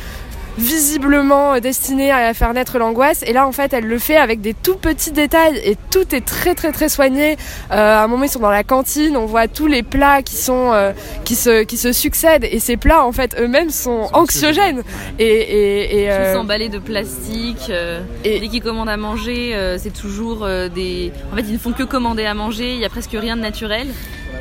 visiblement 0.59 1.59
destiné 1.61 2.13
à 2.13 2.35
faire 2.35 2.53
naître 2.53 2.79
l'angoisse. 2.79 3.23
Et 3.27 3.33
là, 3.33 3.47
en 3.47 3.53
fait, 3.53 3.73
elle 3.73 3.87
le 3.87 3.99
fait 3.99 4.17
avec 4.17 4.41
des 4.41 4.55
tout 4.55 4.77
petits 4.77 5.13
détails 5.13 5.61
et 5.65 5.77
tout 5.91 6.15
est 6.15 6.25
très 6.25 6.55
très 6.55 6.73
très 6.73 6.89
soigné. 6.89 7.37
Euh, 7.71 8.01
à 8.01 8.05
un 8.05 8.07
moment, 8.07 8.25
ils 8.25 8.31
sont 8.31 8.41
dans 8.41 8.51
la 8.51 8.65
cantine, 8.65 9.17
on 9.17 9.27
voit 9.27 9.49
tous 9.49 9.67
les 9.67 9.83
plats 9.83 10.23
qui 10.23 10.37
sont 10.37 10.73
euh, 10.73 10.93
qui 11.25 11.35
se 11.35 11.65
qui 11.65 11.77
se 11.77 11.93
succèdent 11.93 12.45
et 12.45 12.59
ces 12.59 12.77
plats, 12.77 13.05
en 13.05 13.13
fait, 13.13 13.37
eux-mêmes 13.41 13.71
sont 13.71 14.09
anxiogènes. 14.13 14.83
Et, 15.19 15.27
et, 15.27 16.03
et 16.03 16.11
euh... 16.11 16.39
emballés 16.39 16.69
de 16.69 16.79
plastique. 16.79 17.71
Euh, 17.71 18.03
et 18.25 18.41
dès 18.41 18.49
qu'ils 18.49 18.63
commandent 18.63 18.89
à 18.89 18.97
manger, 18.97 19.55
euh, 19.55 19.79
c'est 19.79 19.93
toujours 19.93 20.47
des. 20.75 21.13
En 21.33 21.37
fait, 21.37 21.43
ils 21.43 21.55
ne 21.55 21.59
font 21.59 21.73
que 21.73 21.83
commander 21.83 22.25
à 22.25 22.35
manger. 22.35 22.75
Il 22.75 22.81
y 22.81 22.85
a 22.85 22.89
presque 22.89 23.17
rien 23.19 23.37
de 23.37 23.43
naturel. 23.43 23.89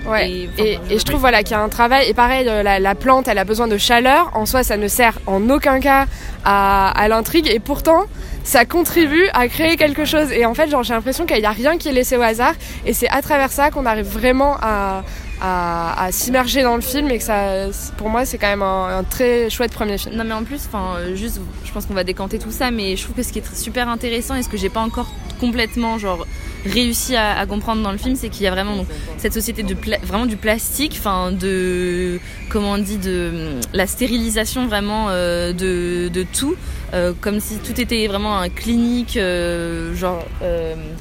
Ouais. 0.06 0.50
Et, 0.58 0.80
et, 0.90 1.00
je 1.00 1.04
trouve 1.04 1.20
voilà 1.20 1.44
qu'il 1.44 1.52
y 1.52 1.60
a 1.60 1.62
un 1.62 1.70
travail. 1.70 2.10
Et 2.10 2.14
pareil, 2.14 2.48
euh, 2.48 2.64
la, 2.64 2.80
la, 2.80 2.96
plante, 2.96 3.28
elle 3.28 3.38
a 3.38 3.44
besoin 3.44 3.68
de 3.68 3.78
chaleur. 3.78 4.32
En 4.34 4.46
soi, 4.46 4.64
ça 4.64 4.78
ne 4.78 4.88
sert 4.88 5.20
en 5.28 5.50
aucun 5.50 5.80
cas 5.80 6.06
à, 6.44 6.90
à 6.90 7.08
l'intrigue. 7.08 7.48
Et 7.48 7.60
pourtant, 7.60 8.06
ça 8.44 8.66
contribue 8.66 9.28
à 9.34 9.48
créer 9.48 9.78
quelque 9.78 10.06
chose. 10.06 10.32
Et 10.32 10.46
en 10.46 10.54
fait, 10.54 10.70
genre, 10.70 10.84
j'ai 10.84 10.94
l'impression 10.94 11.26
qu'il 11.26 11.38
n'y 11.38 11.46
a 11.46 11.52
rien 11.52 11.78
qui 11.78 11.90
est 11.90 11.94
laissé 11.94 12.18
au 12.18 12.22
hasard. 12.22 12.54
Et 12.86 12.94
c'est 12.94 13.10
à 13.10 13.22
travers 13.22 13.52
ça 13.52 13.70
qu'on 13.70 13.86
arrive 13.86 14.08
vraiment 14.08 14.58
à, 14.62 15.04
à, 15.42 16.06
à 16.06 16.12
s'immerger 16.12 16.64
dans 16.64 16.76
le 16.76 16.82
film 16.82 17.10
et 17.10 17.18
que 17.18 17.24
ça, 17.24 17.68
pour 17.98 18.10
moi, 18.10 18.26
c'est 18.26 18.38
quand 18.38 18.48
même 18.48 18.62
un, 18.62 19.00
un, 19.00 19.04
très 19.04 19.50
chouette 19.50 19.72
premier 19.72 19.98
film. 19.98 20.16
Non, 20.16 20.24
mais 20.24 20.34
en 20.34 20.44
plus, 20.44 20.62
enfin, 20.68 20.96
euh, 20.98 21.16
juste, 21.16 21.40
je 21.66 21.72
pense 21.72 21.86
qu'on 21.86 21.94
va 21.94 22.04
décanter 22.04 22.40
tout 22.40 22.52
ça, 22.52 22.72
mais 22.72 22.96
je 22.96 23.04
trouve 23.04 23.16
que 23.16 23.24
ce 23.24 23.32
qui 23.32 23.40
est 23.40 23.56
super 23.56 23.90
intéressant 23.90 24.36
et 24.36 24.44
ce 24.44 24.50
que 24.50 24.58
j'ai 24.58 24.70
pas 24.70 24.82
encore 24.82 25.12
complètement, 25.40 25.98
genre, 25.98 26.26
réussi 26.66 27.16
à, 27.16 27.46
comprendre 27.46 27.82
dans 27.82 27.92
le 27.92 27.98
film, 27.98 28.16
c'est 28.16 28.30
qu'il 28.30 28.44
y 28.44 28.48
a 28.48 28.52
vraiment 28.52 28.86
cette 29.18 29.34
société 29.34 29.64
de 29.64 29.76
vraiment 30.04 30.26
du 30.26 30.38
plastique, 30.38 30.96
enfin, 30.98 31.32
de, 31.32 32.20
comment 32.50 32.74
on 32.74 32.78
dit, 32.78 32.98
de 32.98 33.56
la 33.74 33.88
stérilisation 33.88 34.68
vraiment 34.68 35.08
euh, 35.10 35.54
de, 35.54 36.26
tout. 36.34 36.56
Euh, 36.94 37.14
comme 37.22 37.40
si 37.40 37.58
tout 37.58 37.80
était 37.80 38.06
vraiment 38.08 38.38
un 38.38 38.50
clinique, 38.50 39.16
euh, 39.16 39.96
genre, 39.96 40.26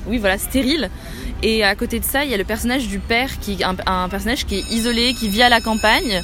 oui, 0.06 0.18
voilà, 0.18 0.38
stérile. 0.38 0.90
Et 1.42 1.64
à 1.64 1.74
côté 1.74 2.00
de 2.00 2.04
ça, 2.04 2.24
il 2.24 2.30
y 2.30 2.34
a 2.34 2.36
le 2.36 2.44
personnage 2.44 2.86
du 2.86 2.98
père, 2.98 3.38
qui 3.40 3.58
un, 3.64 4.08
personnage 4.08 4.46
qui 4.46 4.56
est 4.56 4.70
isolé, 4.70 5.14
qui 5.14 5.28
vit 5.28 5.42
à 5.42 5.48
la 5.48 5.60
campagne. 5.60 6.22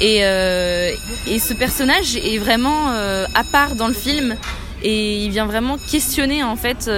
Et, 0.00 0.20
ce 0.20 1.54
personnage 1.54 2.16
est 2.16 2.38
vraiment 2.38 2.88
à 2.88 3.44
part 3.50 3.74
dans 3.74 3.88
le 3.88 3.94
film. 3.94 4.36
Et 4.82 5.24
il 5.24 5.30
vient 5.30 5.46
vraiment 5.46 5.76
questionner, 5.90 6.44
en 6.44 6.54
fait, 6.54 6.88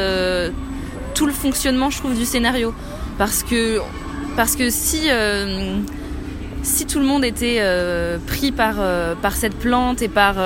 tout 1.20 1.26
le 1.26 1.32
fonctionnement, 1.34 1.90
je 1.90 1.98
trouve, 1.98 2.14
du 2.14 2.24
scénario. 2.24 2.72
Parce 3.18 3.42
que, 3.42 3.78
parce 4.36 4.56
que 4.56 4.70
si, 4.70 5.10
si 6.62 6.86
tout 6.86 6.98
le 6.98 7.04
monde 7.04 7.26
était 7.26 7.62
pris 8.26 8.52
par, 8.52 8.76
par 9.20 9.36
cette 9.36 9.58
plante 9.58 10.00
et 10.00 10.08
par, 10.08 10.36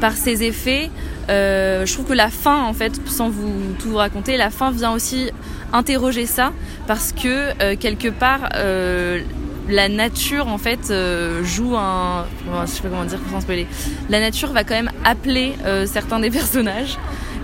par 0.00 0.12
ses 0.12 0.44
effets, 0.44 0.92
je 1.28 1.92
trouve 1.92 2.06
que 2.06 2.12
la 2.12 2.30
fin, 2.30 2.62
en 2.62 2.72
fait, 2.72 3.00
sans 3.06 3.30
vous 3.30 3.52
tout 3.80 3.88
vous 3.88 3.96
raconter, 3.96 4.36
la 4.36 4.50
fin 4.50 4.70
vient 4.70 4.92
aussi 4.92 5.32
interroger 5.72 6.26
ça. 6.26 6.52
Parce 6.86 7.12
que 7.12 7.62
euh, 7.62 7.76
quelque 7.78 8.08
part 8.08 8.48
euh, 8.54 9.20
la 9.68 9.88
nature 9.88 10.48
en 10.48 10.58
fait 10.58 10.90
euh, 10.90 11.44
joue 11.44 11.76
un 11.76 12.26
je 12.62 12.70
sais 12.70 12.82
pas 12.82 12.88
comment 12.88 13.04
dire 13.04 13.20
sans 13.30 13.40
spoiler. 13.40 13.66
La 14.08 14.20
nature 14.20 14.52
va 14.52 14.64
quand 14.64 14.74
même 14.74 14.90
appeler 15.04 15.54
certains 15.86 16.20
des 16.20 16.30
personnages 16.38 16.98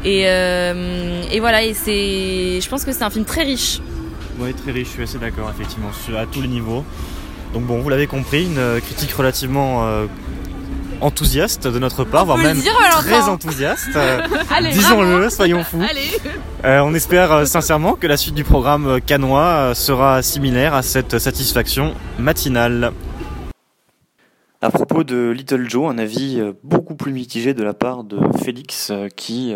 et, 0.04 0.22
et 0.22 1.40
voilà 1.40 1.62
et 1.64 1.74
c'est 1.74 2.60
je 2.60 2.68
pense 2.68 2.84
que 2.84 2.92
c'est 2.92 3.02
un 3.02 3.10
film 3.10 3.24
très 3.24 3.42
riche 3.42 3.80
Oui, 4.38 4.52
très 4.54 4.72
riche, 4.72 4.88
je 4.88 4.92
suis 4.92 5.02
assez 5.02 5.18
d'accord, 5.18 5.50
effectivement, 5.50 5.90
à 6.18 6.26
tous 6.26 6.42
les 6.42 6.48
niveaux. 6.48 6.84
Donc 7.54 7.64
bon, 7.64 7.80
vous 7.80 7.88
l'avez 7.88 8.06
compris, 8.06 8.44
une 8.44 8.58
euh, 8.58 8.80
critique 8.80 9.12
relativement 9.12 9.86
euh, 9.86 10.06
enthousiaste 11.00 11.66
de 11.66 11.78
notre 11.78 12.04
part, 12.04 12.26
voire 12.26 12.38
même 12.38 12.60
très 13.00 13.22
enthousiaste. 13.28 13.88
Disons-le, 14.72 15.30
soyons 15.30 15.64
fous. 15.64 15.82
on 16.64 16.94
espère 16.94 17.46
sincèrement 17.46 17.94
que 17.94 18.06
la 18.06 18.16
suite 18.16 18.34
du 18.34 18.44
programme 18.44 19.00
canois 19.06 19.74
sera 19.74 20.22
similaire 20.22 20.74
à 20.74 20.82
cette 20.82 21.18
satisfaction 21.18 21.94
matinale. 22.18 22.92
À 24.62 24.70
propos 24.70 25.04
de 25.04 25.30
Little 25.30 25.68
Joe, 25.68 25.90
un 25.90 25.98
avis 25.98 26.42
beaucoup 26.62 26.94
plus 26.94 27.12
mitigé 27.12 27.54
de 27.54 27.62
la 27.62 27.74
part 27.74 28.04
de 28.04 28.18
Félix 28.42 28.92
qui 29.14 29.54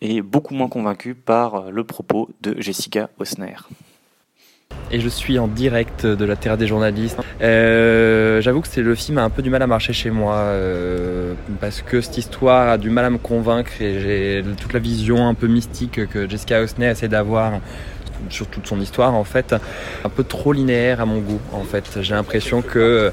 est 0.00 0.22
beaucoup 0.22 0.54
moins 0.54 0.68
convaincu 0.68 1.14
par 1.14 1.70
le 1.70 1.84
propos 1.84 2.30
de 2.40 2.58
Jessica 2.60 3.10
Osner 3.18 3.56
et 4.90 5.00
je 5.00 5.08
suis 5.08 5.38
en 5.38 5.48
direct 5.48 6.06
de 6.06 6.24
la 6.24 6.36
Terre 6.36 6.56
des 6.56 6.66
journalistes. 6.66 7.18
Euh, 7.42 8.40
j'avoue 8.40 8.60
que 8.60 8.68
c'est 8.68 8.82
le 8.82 8.94
film 8.94 9.18
a 9.18 9.22
un 9.22 9.30
peu 9.30 9.42
du 9.42 9.50
mal 9.50 9.62
à 9.62 9.66
marcher 9.66 9.92
chez 9.92 10.10
moi 10.10 10.36
euh, 10.36 11.34
parce 11.60 11.82
que 11.82 12.00
cette 12.00 12.16
histoire 12.18 12.68
a 12.68 12.78
du 12.78 12.90
mal 12.90 13.04
à 13.04 13.10
me 13.10 13.18
convaincre 13.18 13.70
et 13.80 14.00
j'ai 14.00 14.44
toute 14.56 14.72
la 14.72 14.80
vision 14.80 15.28
un 15.28 15.34
peu 15.34 15.46
mystique 15.46 16.06
que 16.06 16.28
Jessica 16.28 16.60
Osney 16.60 16.90
essaie 16.90 17.08
d'avoir 17.08 17.60
sur 18.30 18.46
toute 18.48 18.66
son 18.66 18.80
histoire 18.80 19.14
en 19.14 19.24
fait, 19.24 19.54
un 20.04 20.08
peu 20.08 20.24
trop 20.24 20.52
linéaire 20.52 21.00
à 21.00 21.06
mon 21.06 21.18
goût 21.18 21.40
en 21.52 21.62
fait. 21.62 21.98
J'ai 22.00 22.14
l'impression 22.14 22.62
que 22.62 23.12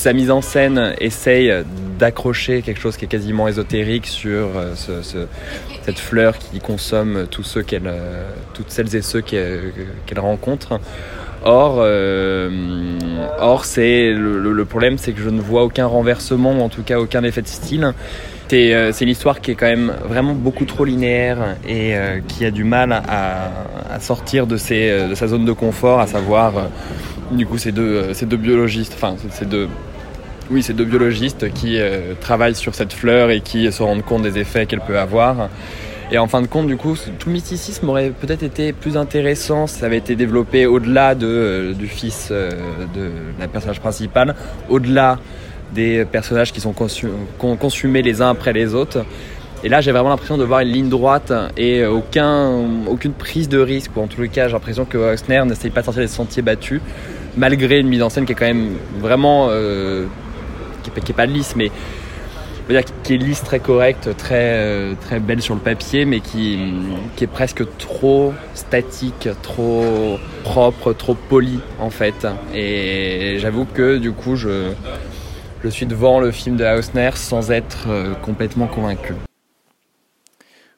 sa 0.00 0.14
mise 0.14 0.30
en 0.30 0.40
scène 0.40 0.94
essaye 0.98 1.52
d'accrocher 1.98 2.62
quelque 2.62 2.80
chose 2.80 2.96
qui 2.96 3.04
est 3.04 3.08
quasiment 3.08 3.48
ésotérique 3.48 4.06
sur 4.06 4.48
euh, 4.56 4.72
cette 5.84 5.98
fleur 5.98 6.38
qui 6.38 6.58
consomme 6.58 7.26
tous 7.30 7.42
ceux 7.42 7.62
qu'elle, 7.62 7.82
euh, 7.84 8.30
toutes 8.54 8.70
celles 8.70 8.96
et 8.96 9.02
ceux 9.02 9.20
qu'elle, 9.20 9.60
rencontre. 10.16 10.80
Or, 11.44 11.76
euh, 11.80 12.98
or 13.40 13.66
le, 13.76 14.64
problème, 14.64 14.96
c'est 14.96 15.12
que 15.12 15.20
je 15.20 15.28
ne 15.28 15.40
vois 15.40 15.64
aucun 15.64 15.84
renversement, 15.84 16.52
ou 16.52 16.62
en 16.62 16.70
tout 16.70 16.82
cas 16.82 16.98
aucun 16.98 17.22
effet 17.22 17.42
de 17.42 17.48
style. 17.48 17.92
C'est, 18.48 18.92
c'est 18.92 19.04
une 19.04 19.10
histoire 19.10 19.42
qui 19.42 19.50
est 19.50 19.54
quand 19.54 19.68
même 19.68 19.92
vraiment 20.08 20.32
beaucoup 20.34 20.64
trop 20.64 20.84
linéaire 20.84 21.56
et 21.68 21.94
qui 22.26 22.44
a 22.44 22.50
du 22.50 22.64
mal 22.64 22.92
à, 22.92 24.00
sortir 24.00 24.46
de, 24.46 24.56
sa 24.56 25.28
zone 25.28 25.44
de 25.44 25.52
confort, 25.52 26.00
à 26.00 26.08
savoir 26.08 26.54
du 27.30 27.46
coup 27.46 27.58
ces 27.58 27.70
deux 27.70 28.36
biologistes, 28.36 28.94
enfin 28.96 29.14
ces 29.30 29.46
deux 29.46 29.68
oui, 30.50 30.64
c'est 30.64 30.72
deux 30.72 30.84
biologistes 30.84 31.52
qui 31.52 31.78
euh, 31.78 32.14
travaillent 32.20 32.56
sur 32.56 32.74
cette 32.74 32.92
fleur 32.92 33.30
et 33.30 33.40
qui 33.40 33.70
se 33.70 33.82
rendent 33.82 34.02
compte 34.02 34.22
des 34.22 34.36
effets 34.38 34.66
qu'elle 34.66 34.80
peut 34.80 34.98
avoir. 34.98 35.48
Et 36.10 36.18
en 36.18 36.26
fin 36.26 36.42
de 36.42 36.48
compte, 36.48 36.66
du 36.66 36.76
coup, 36.76 36.96
tout 37.20 37.30
mysticisme 37.30 37.88
aurait 37.88 38.10
peut-être 38.10 38.42
été 38.42 38.72
plus 38.72 38.96
intéressant 38.96 39.68
si 39.68 39.76
ça 39.76 39.86
avait 39.86 39.98
été 39.98 40.16
développé 40.16 40.66
au-delà 40.66 41.14
de, 41.14 41.26
euh, 41.26 41.72
du 41.72 41.86
fils 41.86 42.30
euh, 42.32 42.50
de 42.96 43.12
la 43.38 43.46
personnage 43.46 43.78
principale, 43.78 44.34
au-delà 44.68 45.20
des 45.72 46.04
personnages 46.04 46.52
qui 46.52 46.60
sont 46.60 46.74
consumés 47.38 48.02
les 48.02 48.20
uns 48.20 48.30
après 48.30 48.52
les 48.52 48.74
autres. 48.74 49.04
Et 49.62 49.68
là, 49.68 49.80
j'ai 49.80 49.92
vraiment 49.92 50.08
l'impression 50.08 50.36
de 50.36 50.42
voir 50.42 50.60
une 50.60 50.68
ligne 50.68 50.88
droite 50.88 51.32
et 51.56 51.86
aucun, 51.86 52.50
aucune 52.88 53.12
prise 53.12 53.48
de 53.48 53.58
risque. 53.58 53.92
Ou 53.96 54.00
en 54.00 54.08
tout 54.08 54.20
cas, 54.22 54.48
j'ai 54.48 54.54
l'impression 54.54 54.84
que 54.84 54.98
Oxner 54.98 55.44
n'essaye 55.46 55.70
pas 55.70 55.82
de 55.82 55.84
sortir 55.84 56.02
des 56.02 56.08
sentiers 56.08 56.42
battus, 56.42 56.80
malgré 57.36 57.78
une 57.78 57.86
mise 57.86 58.02
en 58.02 58.08
scène 58.08 58.24
qui 58.24 58.32
est 58.32 58.34
quand 58.34 58.46
même 58.46 58.70
vraiment 58.98 59.48
qui 60.94 61.12
n'est 61.12 61.16
pas 61.16 61.26
lisse, 61.26 61.54
mais 61.56 61.70
qui 63.02 63.14
est 63.14 63.16
lisse, 63.16 63.42
très 63.42 63.58
correcte, 63.58 64.16
très, 64.16 64.52
euh, 64.54 64.94
très 65.00 65.18
belle 65.18 65.42
sur 65.42 65.54
le 65.54 65.60
papier, 65.60 66.04
mais 66.04 66.20
qui, 66.20 66.58
qui 67.16 67.24
est 67.24 67.32
presque 67.32 67.64
trop 67.78 68.32
statique, 68.54 69.28
trop 69.42 70.18
propre, 70.44 70.92
trop 70.92 71.14
poli 71.14 71.58
en 71.80 71.90
fait. 71.90 72.26
Et 72.54 73.38
j'avoue 73.40 73.64
que 73.64 73.98
du 73.98 74.12
coup, 74.12 74.36
je, 74.36 74.72
je 75.64 75.68
suis 75.68 75.86
devant 75.86 76.20
le 76.20 76.30
film 76.30 76.56
de 76.56 76.64
Hausner 76.64 77.10
sans 77.14 77.50
être 77.50 77.88
euh, 77.88 78.14
complètement 78.14 78.66
convaincu. 78.66 79.14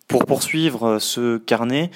Pour 0.09 0.25
poursuivre 0.25 0.87
euh, 0.87 0.98
ce 0.98 1.38
carnet, 1.38 1.90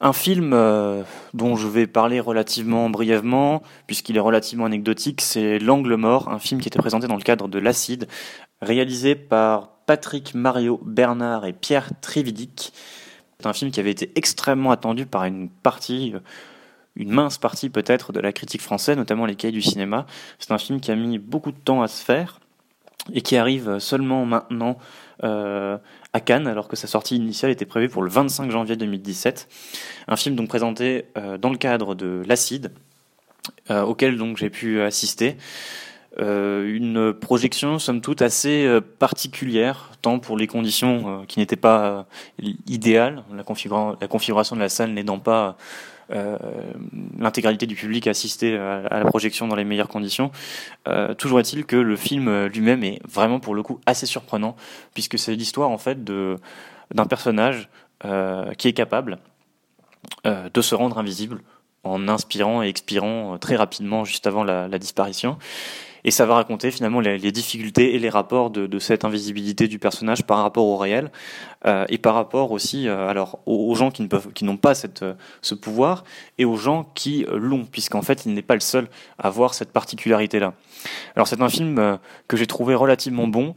un 0.00 0.12
film 0.12 0.52
euh, 0.54 1.02
dont 1.34 1.56
je 1.56 1.68
vais 1.68 1.86
parler 1.86 2.20
relativement 2.20 2.88
brièvement, 2.88 3.62
puisqu'il 3.86 4.16
est 4.16 4.20
relativement 4.20 4.64
anecdotique, 4.64 5.20
c'est 5.20 5.58
L'Angle 5.58 5.94
Mort, 5.94 6.28
un 6.28 6.38
film 6.38 6.60
qui 6.60 6.68
était 6.68 6.78
présenté 6.78 7.06
dans 7.06 7.16
le 7.16 7.22
cadre 7.22 7.48
de 7.48 7.58
l'Acide, 7.58 8.08
réalisé 8.62 9.14
par 9.14 9.70
Patrick 9.86 10.34
Mario 10.34 10.80
Bernard 10.84 11.44
et 11.44 11.52
Pierre 11.52 11.90
Trividic. 12.00 12.72
C'est 13.38 13.46
un 13.46 13.52
film 13.52 13.70
qui 13.70 13.80
avait 13.80 13.90
été 13.90 14.10
extrêmement 14.16 14.70
attendu 14.70 15.04
par 15.04 15.24
une 15.24 15.50
partie, 15.50 16.12
euh, 16.14 16.20
une 16.96 17.10
mince 17.10 17.36
partie 17.36 17.68
peut-être 17.68 18.12
de 18.12 18.20
la 18.20 18.32
critique 18.32 18.62
française, 18.62 18.96
notamment 18.96 19.26
les 19.26 19.34
cahiers 19.34 19.52
du 19.52 19.62
cinéma. 19.62 20.06
C'est 20.38 20.52
un 20.52 20.58
film 20.58 20.80
qui 20.80 20.90
a 20.90 20.96
mis 20.96 21.18
beaucoup 21.18 21.52
de 21.52 21.58
temps 21.58 21.82
à 21.82 21.88
se 21.88 22.02
faire 22.02 22.40
et 23.12 23.20
qui 23.20 23.36
arrive 23.36 23.78
seulement 23.78 24.24
maintenant 24.24 24.78
euh, 25.24 25.76
à 26.12 26.20
Cannes, 26.20 26.46
alors 26.46 26.68
que 26.68 26.76
sa 26.76 26.86
sortie 26.86 27.16
initiale 27.16 27.50
était 27.50 27.66
prévue 27.66 27.88
pour 27.88 28.02
le 28.02 28.10
25 28.10 28.50
janvier 28.50 28.76
2017. 28.76 29.48
Un 30.08 30.16
film 30.16 30.34
donc 30.34 30.48
présenté 30.48 31.06
euh, 31.16 31.38
dans 31.38 31.50
le 31.50 31.56
cadre 31.56 31.94
de 31.94 32.22
l'Acide, 32.26 32.72
euh, 33.70 33.82
auquel 33.82 34.16
donc 34.16 34.36
j'ai 34.36 34.50
pu 34.50 34.80
assister. 34.80 35.36
une 36.18 37.14
projection 37.14 37.78
somme 37.78 38.00
toute 38.00 38.20
assez 38.20 38.68
particulière, 38.98 39.92
tant 40.02 40.18
pour 40.18 40.36
les 40.36 40.46
conditions 40.46 41.24
qui 41.26 41.38
n'étaient 41.38 41.56
pas 41.56 42.06
idéales, 42.66 43.22
la, 43.30 43.44
la, 44.00 44.08
configuration 44.08 44.56
de 44.56 44.60
la 44.60 44.68
salle 44.68 44.90
n'aidant 44.90 45.20
pas 45.20 45.46
euh, 45.46 45.52
l'intégralité 47.18 47.66
du 47.66 47.74
public 47.74 48.06
assisté 48.06 48.56
à, 48.56 48.98
la 48.98 49.04
projection 49.04 49.46
dans 49.46 49.56
les 49.56 49.64
meilleures 49.64 49.88
conditions. 49.88 50.30
Euh, 50.88 51.14
toujours 51.14 51.40
est-il 51.40 51.64
que 51.66 51.76
le 51.76 51.96
film 51.96 52.46
lui-même 52.46 52.82
est 52.84 53.00
vraiment 53.06 53.40
pour 53.40 53.54
le 53.54 53.62
coup 53.62 53.80
assez 53.86 54.06
surprenant, 54.06 54.56
puisque 54.94 55.18
c'est 55.18 55.34
l'histoire 55.34 55.70
en 55.70 55.78
fait 55.78 56.04
d'un 56.04 57.06
personnage 57.08 57.68
euh, 58.04 58.52
qui 58.54 58.68
est 58.68 58.72
capable 58.72 59.18
de 60.24 60.60
se 60.60 60.74
rendre 60.74 60.98
invisible 60.98 61.42
en 61.84 62.08
inspirant 62.08 62.62
et 62.62 62.68
expirant 62.68 63.38
très 63.38 63.56
rapidement 63.56 64.04
juste 64.04 64.26
avant 64.26 64.44
la, 64.44 64.78
disparition. 64.78 65.38
Et 66.02 66.10
ça 66.10 66.24
va 66.24 66.34
raconter 66.34 66.70
finalement 66.70 67.00
les, 67.00 67.32
difficultés 67.32 67.94
et 67.94 67.98
les 67.98 68.08
rapports 68.08 68.50
de, 68.50 68.78
cette 68.78 69.04
invisibilité 69.04 69.68
du 69.68 69.78
personnage 69.78 70.24
par 70.24 70.38
rapport 70.38 70.64
au 70.64 70.78
réel 70.78 71.10
euh, 71.66 71.84
et 71.90 71.98
par 71.98 72.14
rapport 72.14 72.52
aussi 72.52 72.88
euh, 72.88 73.06
alors 73.06 73.40
aux, 73.44 73.74
gens 73.74 73.90
qui 73.90 74.00
ne 74.02 74.08
peuvent, 74.08 74.32
qui 74.32 74.44
n'ont 74.44 74.56
pas 74.56 74.74
cette, 74.74 75.02
euh, 75.02 75.14
ce 75.42 75.54
pouvoir 75.54 76.04
et 76.38 76.46
aux 76.46 76.56
gens 76.56 76.90
qui 76.94 77.26
l'ont, 77.30 77.66
puisqu'en 77.66 78.00
fait 78.00 78.24
il 78.24 78.32
n'est 78.32 78.40
pas 78.40 78.54
le 78.54 78.60
seul 78.60 78.88
à 79.18 79.26
avoir 79.26 79.52
cette 79.52 79.72
particularité-là. 79.72 80.54
Alors 81.16 81.28
c'est 81.28 81.42
un 81.42 81.50
film 81.50 81.98
que 82.28 82.36
j'ai 82.38 82.46
trouvé 82.46 82.74
relativement 82.74 83.26
bon 83.26 83.54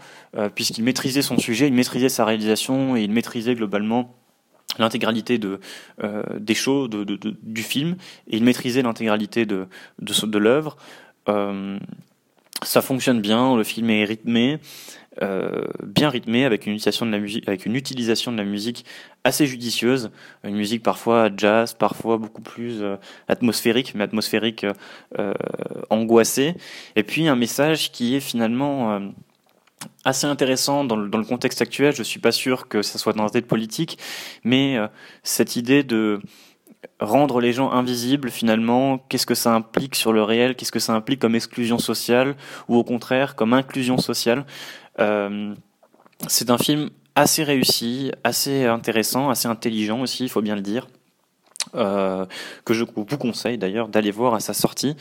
puisqu'il 0.55 0.83
maîtrisait 0.83 1.21
son 1.21 1.37
sujet, 1.37 1.67
il 1.67 1.73
maîtrisait 1.73 2.09
sa 2.09 2.25
réalisation 2.25 2.97
et 2.97 3.03
il 3.03 3.11
maîtrisait 3.11 3.55
globalement 3.55 4.13
l'intégralité 4.79 5.37
de 5.37 5.59
des 6.37 6.55
shows 6.55 6.87
du 6.87 7.63
film 7.63 7.95
et 8.27 8.37
il 8.37 8.43
maîtrisait 8.43 8.81
l'intégralité 8.81 9.45
de 9.45 9.67
l'œuvre. 10.37 10.77
Ça 12.63 12.81
fonctionne 12.81 13.21
bien, 13.21 13.55
le 13.57 13.63
film 13.63 13.89
est 13.89 14.05
rythmé, 14.05 14.59
euh, 15.21 15.65
bien 15.83 16.09
rythmé, 16.09 16.45
avec 16.45 16.65
une 16.65 16.73
utilisation 16.73 17.05
de 17.05 17.11
la 17.11 17.19
musique, 17.19 17.47
avec 17.47 17.65
une 17.65 17.75
utilisation 17.75 18.31
de 18.31 18.37
la 18.37 18.45
musique 18.45 18.85
assez 19.23 19.45
judicieuse, 19.45 20.11
une 20.43 20.55
musique 20.55 20.81
parfois 20.81 21.29
jazz, 21.35 21.73
parfois 21.73 22.17
beaucoup 22.17 22.41
plus 22.41 22.81
euh, 22.81 22.95
atmosphérique, 23.27 23.93
mais 23.95 24.03
atmosphérique 24.03 24.65
euh, 25.19 25.33
angoissée, 25.89 26.55
et 26.95 27.03
puis 27.03 27.27
un 27.27 27.35
message 27.35 27.91
qui 27.91 28.15
est 28.15 28.19
finalement 28.21 29.01
assez 30.03 30.27
intéressant 30.27 30.83
dans 30.83 30.95
le, 30.95 31.23
contexte 31.23 31.61
actuel. 31.61 31.93
Je 31.95 32.03
suis 32.03 32.19
pas 32.19 32.31
sûr 32.31 32.67
que 32.67 32.81
ça 32.81 32.97
soit 32.97 33.13
dans 33.13 33.23
un 33.23 33.29
tête 33.29 33.47
politique, 33.47 33.97
mais 34.43 34.77
cette 35.23 35.55
idée 35.55 35.83
de 35.83 36.21
rendre 36.99 37.39
les 37.39 37.53
gens 37.53 37.71
invisibles 37.71 38.29
finalement, 38.29 38.97
qu'est-ce 39.09 39.25
que 39.25 39.35
ça 39.35 39.53
implique 39.53 39.95
sur 39.95 40.13
le 40.13 40.23
réel, 40.23 40.55
qu'est-ce 40.55 40.71
que 40.71 40.79
ça 40.79 40.93
implique 40.93 41.19
comme 41.19 41.35
exclusion 41.35 41.77
sociale 41.77 42.35
ou 42.67 42.75
au 42.75 42.83
contraire 42.83 43.35
comme 43.35 43.53
inclusion 43.53 43.97
sociale? 43.97 44.45
Euh, 44.99 45.53
c'est 46.27 46.49
un 46.49 46.57
film 46.57 46.89
assez 47.15 47.43
réussi, 47.43 48.11
assez 48.23 48.65
intéressant, 48.65 49.29
assez 49.29 49.47
intelligent 49.47 50.01
aussi, 50.01 50.23
il 50.23 50.29
faut 50.29 50.41
bien 50.41 50.55
le 50.55 50.61
dire. 50.61 50.87
Euh, 51.75 52.25
que 52.65 52.73
je 52.73 52.83
vous 52.83 53.17
conseille 53.17 53.57
d'ailleurs 53.57 53.87
d'aller 53.87 54.11
voir 54.11 54.35
à 54.35 54.39
sa 54.39 54.53
sortie. 54.53 54.95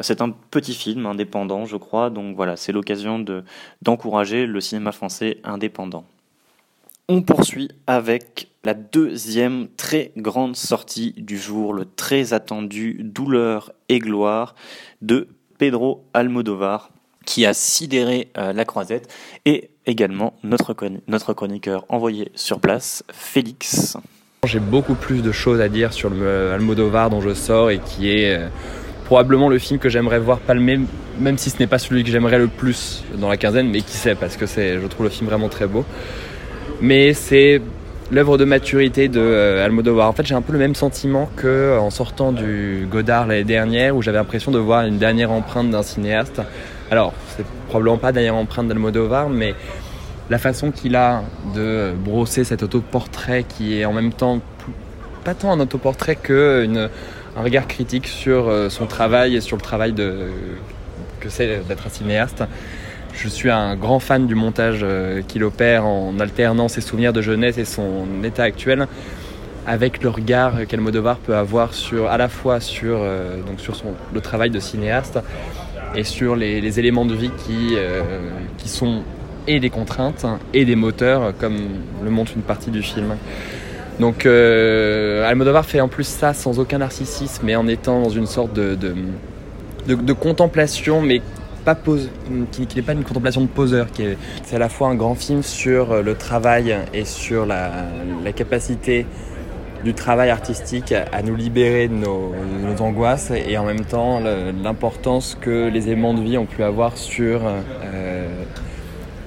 C'est 0.00 0.20
un 0.20 0.30
petit 0.50 0.74
film 0.74 1.06
indépendant, 1.06 1.64
je 1.64 1.76
crois, 1.76 2.10
donc 2.10 2.36
voilà, 2.36 2.56
c'est 2.56 2.72
l'occasion 2.72 3.18
de 3.18 3.42
d'encourager 3.80 4.46
le 4.46 4.60
cinéma 4.60 4.92
français 4.92 5.38
indépendant. 5.44 6.04
On 7.08 7.22
poursuit 7.22 7.70
avec 7.86 8.48
la 8.62 8.74
deuxième 8.74 9.68
très 9.76 10.12
grande 10.16 10.56
sortie 10.56 11.12
du 11.16 11.38
jour, 11.38 11.72
le 11.72 11.84
très 11.84 12.34
attendu 12.34 13.00
Douleur 13.02 13.72
et 13.88 13.98
gloire 13.98 14.54
de 15.00 15.28
Pedro 15.58 16.04
Almodovar, 16.12 16.90
qui 17.26 17.46
a 17.46 17.54
sidéré 17.54 18.30
euh, 18.36 18.52
la 18.52 18.64
croisette, 18.64 19.12
et 19.44 19.70
également 19.86 20.34
notre, 20.42 20.74
notre 21.08 21.32
chroniqueur 21.32 21.84
envoyé 21.88 22.30
sur 22.34 22.60
place, 22.60 23.02
Félix. 23.10 23.96
J'ai 24.46 24.58
beaucoup 24.58 24.94
plus 24.94 25.22
de 25.22 25.32
choses 25.32 25.60
à 25.60 25.68
dire 25.68 25.92
sur 25.92 26.08
le 26.08 26.52
Almodovar 26.52 27.10
dont 27.10 27.20
je 27.20 27.34
sors 27.34 27.70
et 27.70 27.78
qui 27.78 28.10
est 28.10 28.36
euh, 28.36 28.48
probablement 29.04 29.50
le 29.50 29.58
film 29.58 29.78
que 29.78 29.90
j'aimerais 29.90 30.18
voir 30.18 30.38
palmer, 30.38 30.80
même 31.18 31.36
si 31.36 31.50
ce 31.50 31.58
n'est 31.58 31.66
pas 31.66 31.78
celui 31.78 32.04
que 32.04 32.10
j'aimerais 32.10 32.38
le 32.38 32.48
plus 32.48 33.04
dans 33.18 33.28
la 33.28 33.36
quinzaine, 33.36 33.68
mais 33.68 33.82
qui 33.82 33.98
sait, 33.98 34.14
parce 34.14 34.38
que 34.38 34.46
je 34.46 34.86
trouve 34.86 35.04
le 35.04 35.10
film 35.10 35.28
vraiment 35.28 35.50
très 35.50 35.66
beau. 35.66 35.84
Mais 36.80 37.12
c'est 37.12 37.60
l'œuvre 38.10 38.38
de 38.38 38.46
maturité 38.46 39.08
de 39.08 39.20
euh, 39.20 39.62
Almodovar. 39.62 40.08
En 40.08 40.14
fait, 40.14 40.24
j'ai 40.24 40.34
un 40.34 40.40
peu 40.40 40.54
le 40.54 40.58
même 40.58 40.74
sentiment 40.74 41.28
que 41.36 41.46
euh, 41.46 41.78
en 41.78 41.90
sortant 41.90 42.32
du 42.32 42.86
Godard 42.90 43.26
l'année 43.26 43.44
dernière, 43.44 43.94
où 43.94 44.00
j'avais 44.00 44.16
l'impression 44.16 44.50
de 44.50 44.58
voir 44.58 44.86
une 44.86 44.96
dernière 44.96 45.32
empreinte 45.32 45.68
d'un 45.70 45.82
cinéaste. 45.82 46.40
Alors, 46.90 47.12
c'est 47.36 47.44
probablement 47.68 47.98
pas 47.98 48.08
la 48.08 48.12
dernière 48.12 48.36
empreinte 48.36 48.68
d'Almodovar, 48.68 49.28
mais 49.28 49.54
la 50.30 50.38
façon 50.38 50.70
qu'il 50.70 50.96
a 50.96 51.22
de 51.54 51.92
brosser 51.92 52.44
cet 52.44 52.62
autoportrait 52.62 53.44
qui 53.44 53.78
est 53.78 53.84
en 53.84 53.92
même 53.92 54.12
temps 54.12 54.40
pas 55.24 55.34
tant 55.34 55.52
un 55.52 55.60
autoportrait 55.60 56.16
que 56.16 56.88
un 57.36 57.42
regard 57.42 57.66
critique 57.66 58.06
sur 58.06 58.48
euh, 58.48 58.68
son 58.68 58.86
travail 58.86 59.36
et 59.36 59.40
sur 59.40 59.56
le 59.56 59.62
travail 59.62 59.92
de, 59.92 60.28
que 61.20 61.28
c'est 61.28 61.60
d'être 61.68 61.86
un 61.86 61.90
cinéaste. 61.90 62.44
Je 63.12 63.28
suis 63.28 63.50
un 63.50 63.76
grand 63.76 64.00
fan 64.00 64.26
du 64.26 64.34
montage 64.34 64.80
euh, 64.82 65.20
qu'il 65.26 65.44
opère 65.44 65.84
en 65.84 66.18
alternant 66.20 66.68
ses 66.68 66.80
souvenirs 66.80 67.12
de 67.12 67.22
jeunesse 67.22 67.58
et 67.58 67.64
son 67.64 68.06
état 68.24 68.44
actuel 68.44 68.86
avec 69.66 70.02
le 70.02 70.08
regard 70.08 70.66
qu'Almodovar 70.66 71.18
peut 71.18 71.36
avoir 71.36 71.74
sur, 71.74 72.08
à 72.08 72.16
la 72.16 72.28
fois 72.28 72.60
sur, 72.60 72.98
euh, 73.00 73.36
donc 73.42 73.60
sur 73.60 73.76
son, 73.76 73.94
le 74.12 74.20
travail 74.20 74.50
de 74.50 74.58
cinéaste 74.58 75.18
et 75.94 76.04
sur 76.04 76.34
les, 76.34 76.78
éléments 76.78 77.04
de 77.04 77.14
vie 77.14 77.30
qui, 77.46 77.74
qui 78.58 78.68
sont 78.68 79.02
et 79.46 79.60
des 79.60 79.70
contraintes 79.70 80.26
et 80.54 80.64
des 80.64 80.76
moteurs, 80.76 81.32
comme 81.38 81.56
le 82.02 82.10
montre 82.10 82.32
une 82.36 82.42
partie 82.42 82.70
du 82.70 82.82
film. 82.82 83.16
Donc 84.00 84.24
euh, 84.24 85.28
Almodovar 85.28 85.64
fait 85.66 85.80
en 85.80 85.88
plus 85.88 86.06
ça 86.06 86.32
sans 86.32 86.58
aucun 86.58 86.78
narcissisme, 86.78 87.44
mais 87.44 87.54
en 87.54 87.68
étant 87.68 88.02
dans 88.02 88.08
une 88.08 88.26
sorte 88.26 88.54
de, 88.54 88.74
de, 89.86 90.12
contemplation, 90.14 91.02
mais 91.02 91.20
pas 91.66 91.74
pose, 91.74 92.08
qui, 92.50 92.66
n'est 92.74 92.82
pas 92.82 92.92
une 92.92 93.04
contemplation 93.04 93.42
de 93.42 93.46
poseur. 93.46 93.88
C'est 94.42 94.56
à 94.56 94.58
la 94.58 94.70
fois 94.70 94.88
un 94.88 94.94
grand 94.94 95.14
film 95.14 95.42
sur 95.42 96.02
le 96.02 96.14
travail 96.14 96.74
et 96.94 97.04
sur 97.04 97.44
la, 97.44 97.70
capacité 98.34 99.04
du 99.84 99.92
travail 99.92 100.30
artistique 100.30 100.92
à 100.92 101.22
nous 101.22 101.36
libérer 101.36 101.88
de 101.88 101.94
nos, 101.94 102.32
angoisses 102.80 103.30
et 103.30 103.58
en 103.58 103.64
même 103.64 103.84
temps 103.84 104.20
l'importance 104.62 105.36
que 105.38 105.68
les 105.68 105.88
éléments 105.88 106.14
de 106.14 106.22
vie 106.22 106.38
ont 106.38 106.46
pu 106.46 106.62
avoir 106.62 106.96
sur 106.96 107.42
euh, 107.44 108.28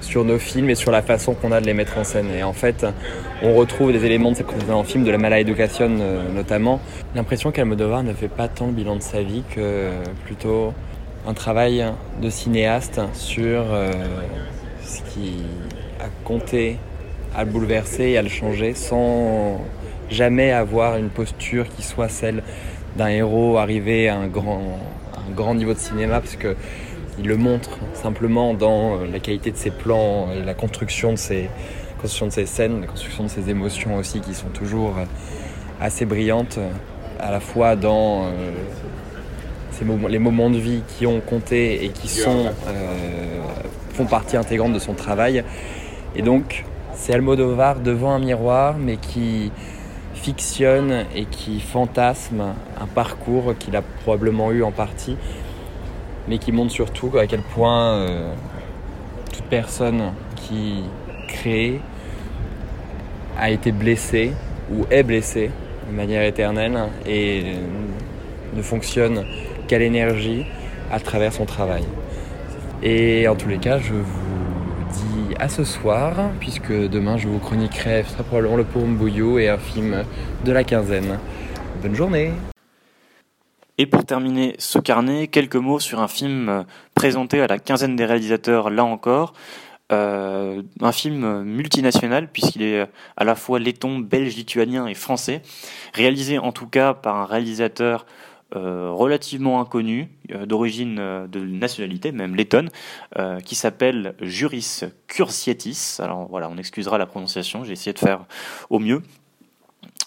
sur 0.04 0.24
nos 0.24 0.38
films 0.38 0.70
et 0.70 0.74
sur 0.74 0.90
la 0.90 1.02
façon 1.02 1.34
qu'on 1.34 1.50
a 1.50 1.60
de 1.60 1.66
les 1.66 1.74
mettre 1.74 1.98
en 1.98 2.04
scène. 2.04 2.28
Et 2.36 2.42
en 2.42 2.52
fait, 2.52 2.86
on 3.42 3.54
retrouve 3.54 3.92
des 3.92 4.04
éléments 4.04 4.30
de 4.30 4.36
ces 4.36 4.44
précédents 4.44 4.84
films, 4.84 5.04
de 5.04 5.10
la 5.10 5.18
Mala 5.18 5.40
Education 5.40 5.90
euh, 6.00 6.22
notamment. 6.32 6.80
L'impression 7.14 7.50
qu'Almodovar 7.50 8.02
ne 8.02 8.12
fait 8.12 8.28
pas 8.28 8.48
tant 8.48 8.66
le 8.66 8.72
bilan 8.72 8.96
de 8.96 9.02
sa 9.02 9.22
vie 9.22 9.42
que 9.54 9.90
plutôt 10.24 10.72
un 11.26 11.34
travail 11.34 11.84
de 12.20 12.30
cinéaste 12.30 13.00
sur 13.14 13.64
euh, 13.72 13.92
ce 14.82 14.98
qui 15.12 15.42
a 16.00 16.08
compté 16.24 16.78
à 17.34 17.44
le 17.44 17.50
bouleverser 17.50 18.10
et 18.10 18.18
à 18.18 18.22
le 18.22 18.28
changer 18.28 18.74
sans 18.74 19.60
jamais 20.10 20.52
avoir 20.52 20.96
une 20.96 21.08
posture 21.08 21.66
qui 21.68 21.82
soit 21.82 22.08
celle 22.08 22.42
d'un 22.96 23.08
héros 23.08 23.56
arrivé 23.56 24.08
à 24.08 24.16
un 24.16 24.28
grand, 24.28 24.78
un 25.16 25.34
grand 25.34 25.54
niveau 25.54 25.72
de 25.72 25.78
cinéma 25.78 26.20
parce 26.20 26.36
que 26.36 26.54
il 27.18 27.26
le 27.26 27.36
montre 27.36 27.78
simplement 27.92 28.54
dans 28.54 28.96
euh, 28.96 29.06
la 29.10 29.20
qualité 29.20 29.50
de 29.50 29.56
ses 29.56 29.70
plans 29.70 30.28
et 30.32 30.44
la 30.44 30.54
construction 30.54 31.12
de 31.12 31.16
ses, 31.16 31.48
scènes, 32.46 32.80
la 32.80 32.86
construction 32.86 33.24
de 33.24 33.28
ses 33.28 33.50
émotions 33.50 33.96
aussi 33.96 34.20
qui 34.20 34.34
sont 34.34 34.48
toujours 34.48 34.98
euh, 34.98 35.04
assez 35.80 36.04
brillantes, 36.04 36.58
à 37.20 37.30
la 37.30 37.40
fois 37.40 37.76
dans 37.76 38.24
euh, 38.24 38.28
les 40.08 40.18
moments 40.18 40.50
de 40.50 40.58
vie 40.58 40.82
qui 40.86 41.06
ont 41.06 41.20
compté 41.20 41.84
et 41.84 41.88
qui 41.88 42.08
sont, 42.08 42.52
font 43.92 44.06
partie 44.06 44.36
intégrante 44.36 44.72
de 44.72 44.78
son 44.78 44.94
travail. 44.94 45.42
Et 46.14 46.22
donc, 46.22 46.64
c'est 46.94 47.12
Almodovar 47.12 47.80
devant 47.80 48.12
un 48.12 48.20
miroir, 48.20 48.76
mais 48.78 48.96
qui 48.96 49.50
fictionne 50.14 51.04
et 51.14 51.24
qui 51.24 51.60
fantasme 51.60 52.54
un 52.80 52.86
parcours 52.86 53.54
qu'il 53.58 53.74
a 53.76 53.82
probablement 53.82 54.52
eu 54.52 54.62
en 54.62 54.70
partie, 54.70 55.16
mais 56.28 56.38
qui 56.38 56.52
montre 56.52 56.72
surtout 56.72 57.16
à 57.18 57.26
quel 57.26 57.40
point 57.40 57.92
euh, 57.92 58.32
toute 59.32 59.44
personne 59.44 60.12
qui 60.36 60.84
crée 61.28 61.80
a 63.38 63.50
été 63.50 63.72
blessée 63.72 64.32
ou 64.72 64.86
est 64.90 65.02
blessée 65.02 65.50
de 65.90 65.96
manière 65.96 66.22
éternelle 66.22 66.78
et 67.06 67.54
ne 68.54 68.62
fonctionne 68.62 69.24
qu'à 69.66 69.78
l'énergie 69.78 70.46
à 70.92 71.00
travers 71.00 71.32
son 71.32 71.44
travail. 71.44 71.84
Et 72.82 73.26
en 73.28 73.34
tous 73.34 73.48
les 73.48 73.58
cas, 73.58 73.78
je 73.78 73.94
vous 73.94 74.84
dis 74.92 75.34
à 75.38 75.48
ce 75.48 75.64
soir, 75.64 76.30
puisque 76.40 76.72
demain 76.72 77.16
je 77.16 77.28
vous 77.28 77.38
chroniquerai 77.38 78.02
très 78.02 78.22
probablement 78.22 78.56
le 78.56 78.64
Poum 78.64 78.96
Bouillou 78.96 79.38
et 79.38 79.48
un 79.48 79.58
film 79.58 80.04
de 80.44 80.52
la 80.52 80.64
quinzaine. 80.64 81.18
Bonne 81.82 81.94
journée 81.94 82.32
et 83.78 83.86
pour 83.86 84.04
terminer 84.04 84.54
ce 84.58 84.78
carnet, 84.78 85.28
quelques 85.28 85.56
mots 85.56 85.80
sur 85.80 86.00
un 86.00 86.08
film 86.08 86.48
euh, 86.48 86.62
présenté 86.94 87.40
à 87.40 87.46
la 87.46 87.58
quinzaine 87.58 87.96
des 87.96 88.04
réalisateurs, 88.04 88.70
là 88.70 88.84
encore. 88.84 89.34
Euh, 89.92 90.62
un 90.80 90.92
film 90.92 91.42
multinational 91.42 92.32
puisqu'il 92.32 92.62
est 92.62 92.88
à 93.18 93.24
la 93.24 93.34
fois 93.34 93.58
laiton, 93.58 93.98
belge, 93.98 94.34
lituanien 94.34 94.86
et 94.86 94.94
français, 94.94 95.42
réalisé 95.92 96.38
en 96.38 96.52
tout 96.52 96.66
cas 96.66 96.94
par 96.94 97.16
un 97.16 97.26
réalisateur 97.26 98.06
euh, 98.56 98.90
relativement 98.90 99.60
inconnu, 99.60 100.08
d'origine 100.46 101.26
de 101.28 101.40
nationalité, 101.40 102.12
même 102.12 102.34
lettonne, 102.34 102.70
qui 103.44 103.54
s'appelle 103.54 104.14
Juris 104.20 104.80
Cursietis. 105.06 105.98
Alors 105.98 106.28
voilà, 106.30 106.48
on 106.48 106.56
excusera 106.56 106.96
la 106.96 107.06
prononciation, 107.06 107.64
j'ai 107.64 107.72
essayé 107.72 107.92
de 107.92 107.98
faire 107.98 108.24
au 108.70 108.78
mieux. 108.78 109.02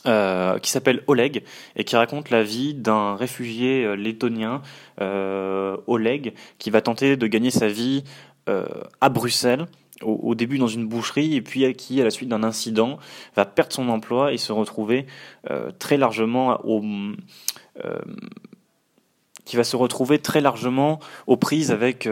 Euh, 0.06 0.60
qui 0.60 0.70
s'appelle 0.70 1.04
Oleg 1.08 1.44
et 1.76 1.84
qui 1.84 1.96
raconte 1.96 2.30
la 2.30 2.44
vie 2.44 2.76
d'un 2.76 3.16
réfugié 3.16 3.84
euh, 3.84 3.96
lettonien, 3.96 4.62
euh, 5.02 5.76
Oleg, 5.88 6.34
qui 6.60 6.70
va 6.70 6.82
tenter 6.82 7.18
de 7.18 7.28
gagner 7.28 7.52
sa 7.52 7.68
vie 7.68 8.04
à 9.02 9.10
Bruxelles. 9.10 9.66
Au, 10.04 10.36
début 10.36 10.58
dans 10.58 10.68
une 10.68 10.88
boucherie 10.88 11.36
et 11.36 11.42
puis 11.42 11.74
qui 11.74 12.00
à 12.00 12.06
la 12.06 12.12
suite 12.12 12.30
d'un 12.30 12.44
incident 12.44 12.98
va 13.36 13.44
perdre 13.46 13.74
son 13.74 13.90
emploi 13.90 14.32
et 14.32 14.38
se 14.38 14.54
retrouver 14.54 15.06
très 15.80 15.98
largement 15.98 16.58
qui 19.44 19.56
va 19.58 19.66
se 19.66 19.76
retrouver 19.76 20.20
très 20.20 20.40
largement 20.40 21.00
aux 21.26 21.36
prises 21.36 21.72
avec 21.72 22.08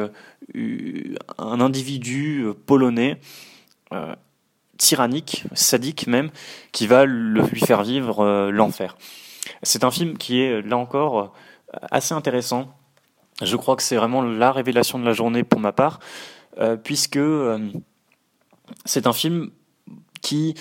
un 1.37 1.61
individu 1.61 2.47
polonais 2.65 3.21
tyrannique, 4.77 5.45
sadique 5.53 6.07
même, 6.07 6.29
qui 6.71 6.87
va 6.87 7.05
lui 7.05 7.59
faire 7.59 7.83
vivre 7.83 8.21
euh, 8.21 8.51
l'enfer. 8.51 8.97
C'est 9.63 9.83
un 9.83 9.91
film 9.91 10.17
qui 10.17 10.41
est, 10.41 10.61
là 10.61 10.77
encore, 10.77 11.19
euh, 11.19 11.77
assez 11.91 12.13
intéressant. 12.13 12.73
Je 13.41 13.55
crois 13.55 13.75
que 13.75 13.83
c'est 13.83 13.95
vraiment 13.95 14.21
la 14.21 14.51
révélation 14.51 14.99
de 14.99 15.05
la 15.05 15.13
journée 15.13 15.43
pour 15.43 15.59
ma 15.59 15.71
part, 15.71 15.99
euh, 16.57 16.77
puisque 16.77 17.19
c'est 18.85 19.07
un 19.07 19.13
film 19.13 19.51
qui, 20.21 20.55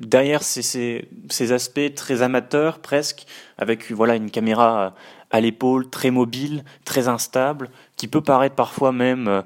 derrière 0.00 0.42
ces, 0.42 1.08
aspects 1.50 1.94
très 1.96 2.22
amateurs 2.22 2.78
presque, 2.78 3.24
avec 3.56 3.90
voilà 3.90 4.14
une 4.14 4.30
caméra 4.30 4.94
à 5.30 5.40
l'épaule, 5.40 5.88
très 5.88 6.10
mobile, 6.10 6.64
très 6.84 7.08
instable, 7.08 7.70
qui 7.96 8.06
peut 8.06 8.20
paraître 8.20 8.54
parfois 8.54 8.92
même 8.92 9.42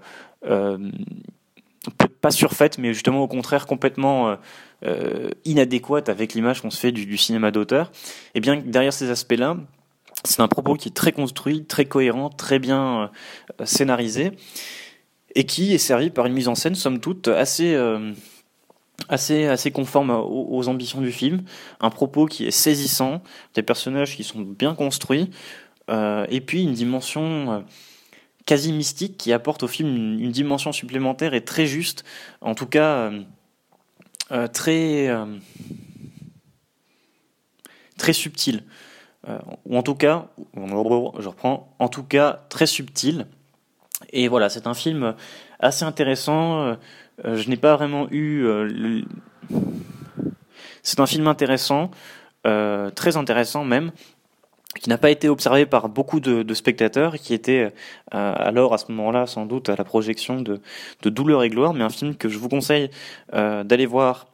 pas 2.24 2.30
surfaite, 2.30 2.78
mais 2.78 2.94
justement 2.94 3.22
au 3.22 3.28
contraire 3.28 3.66
complètement 3.66 4.30
euh, 4.30 4.36
euh, 4.86 5.28
inadéquate 5.44 6.08
avec 6.08 6.32
l'image 6.32 6.62
qu'on 6.62 6.70
se 6.70 6.80
fait 6.80 6.90
du, 6.90 7.18
cinéma 7.18 7.50
d'auteur, 7.50 7.92
et 8.34 8.40
bien 8.40 8.56
derrière 8.56 8.94
ces 8.94 9.10
aspects-là, 9.10 9.58
c'est 10.24 10.40
un 10.40 10.48
propos 10.48 10.72
qui 10.72 10.88
est 10.88 10.94
très 10.94 11.12
construit, 11.12 11.66
très 11.66 11.84
cohérent, 11.84 12.30
très 12.30 12.58
bien 12.58 13.10
euh, 13.60 13.66
scénarisé, 13.66 14.32
et 15.34 15.44
qui 15.44 15.74
est 15.74 15.78
servi 15.78 16.08
par 16.08 16.24
une 16.24 16.32
mise 16.32 16.48
en 16.48 16.54
scène, 16.54 16.74
somme 16.74 16.98
toute, 16.98 17.28
assez, 17.28 17.76
assez, 19.10 19.44
assez 19.44 19.70
conforme 19.70 20.08
aux, 20.08 20.66
ambitions 20.68 21.02
du 21.02 21.12
film, 21.12 21.42
un 21.80 21.90
propos 21.90 22.24
qui 22.24 22.46
est 22.46 22.52
saisissant, 22.52 23.20
des 23.52 23.62
personnages 23.62 24.16
qui 24.16 24.24
sont 24.24 24.40
bien 24.40 24.74
construits, 24.74 25.28
et 25.90 26.40
puis 26.40 26.62
une 26.62 26.72
dimension 26.72 27.64
quasi 28.46 28.72
mystique 28.72 29.16
qui 29.16 29.32
apporte 29.32 29.62
au 29.62 29.68
film 29.68 30.18
une, 30.18 30.30
dimension 30.30 30.72
supplémentaire 30.72 31.34
et 31.34 31.44
très 31.44 31.66
juste, 31.66 32.04
en 32.40 32.54
tout 32.54 32.66
cas 32.66 32.96
euh, 32.96 33.22
euh, 34.32 34.46
très 34.48 35.08
euh, 35.08 35.26
très 37.96 38.12
subtil, 38.12 38.64
ou 39.64 39.78
en 39.78 39.82
tout 39.82 39.94
cas, 39.94 40.28
je 40.54 41.28
reprends, 41.28 41.74
en 41.78 41.88
tout 41.88 42.02
cas 42.02 42.44
très 42.50 42.66
subtil. 42.66 43.26
Et 44.12 44.28
voilà, 44.28 44.50
c'est 44.50 44.66
un 44.66 44.74
film 44.74 45.14
assez 45.60 45.84
intéressant. 45.84 46.76
je 47.24 47.48
n'ai 47.48 47.56
pas 47.56 47.74
vraiment 47.76 48.06
eu 48.10 48.46
C'est 50.82 51.00
un 51.00 51.06
film 51.06 51.26
intéressant, 51.28 51.90
très 52.42 53.16
intéressant 53.16 53.64
même, 53.64 53.92
qui 54.80 54.88
n'a 54.88 54.98
pas 54.98 55.10
été 55.10 55.28
observé 55.28 55.66
par 55.66 55.88
beaucoup 55.88 56.20
de, 56.20 56.54
spectateurs, 56.54 57.16
qui 57.16 57.34
était 57.34 57.72
alors 58.10 58.74
à 58.74 58.78
ce 58.78 58.90
moment-là 58.92 59.26
sans 59.26 59.46
doute 59.46 59.68
à 59.68 59.76
la 59.76 59.84
projection 59.84 60.40
de, 60.40 60.60
de 61.02 61.10
Douleur 61.10 61.42
et 61.42 61.50
Gloire, 61.50 61.74
mais 61.74 61.84
un 61.84 61.90
film 61.90 62.16
que 62.16 62.28
je 62.28 62.38
vous 62.38 62.48
conseille 62.48 62.90
d'aller 63.32 63.86
voir 63.86 64.26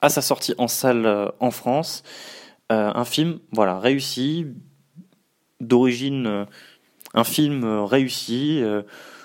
à 0.00 0.08
sa 0.08 0.22
sortie 0.22 0.54
en 0.58 0.68
salle 0.68 1.32
en 1.38 1.50
France. 1.50 2.02
un 2.70 3.04
film 3.04 3.38
voilà 3.52 3.78
réussi, 3.78 4.46
d'origine 5.60 6.46
un 7.14 7.24
film 7.24 7.64
euh, 7.64 7.84
réussi 7.84 8.60
euh, 8.62 8.82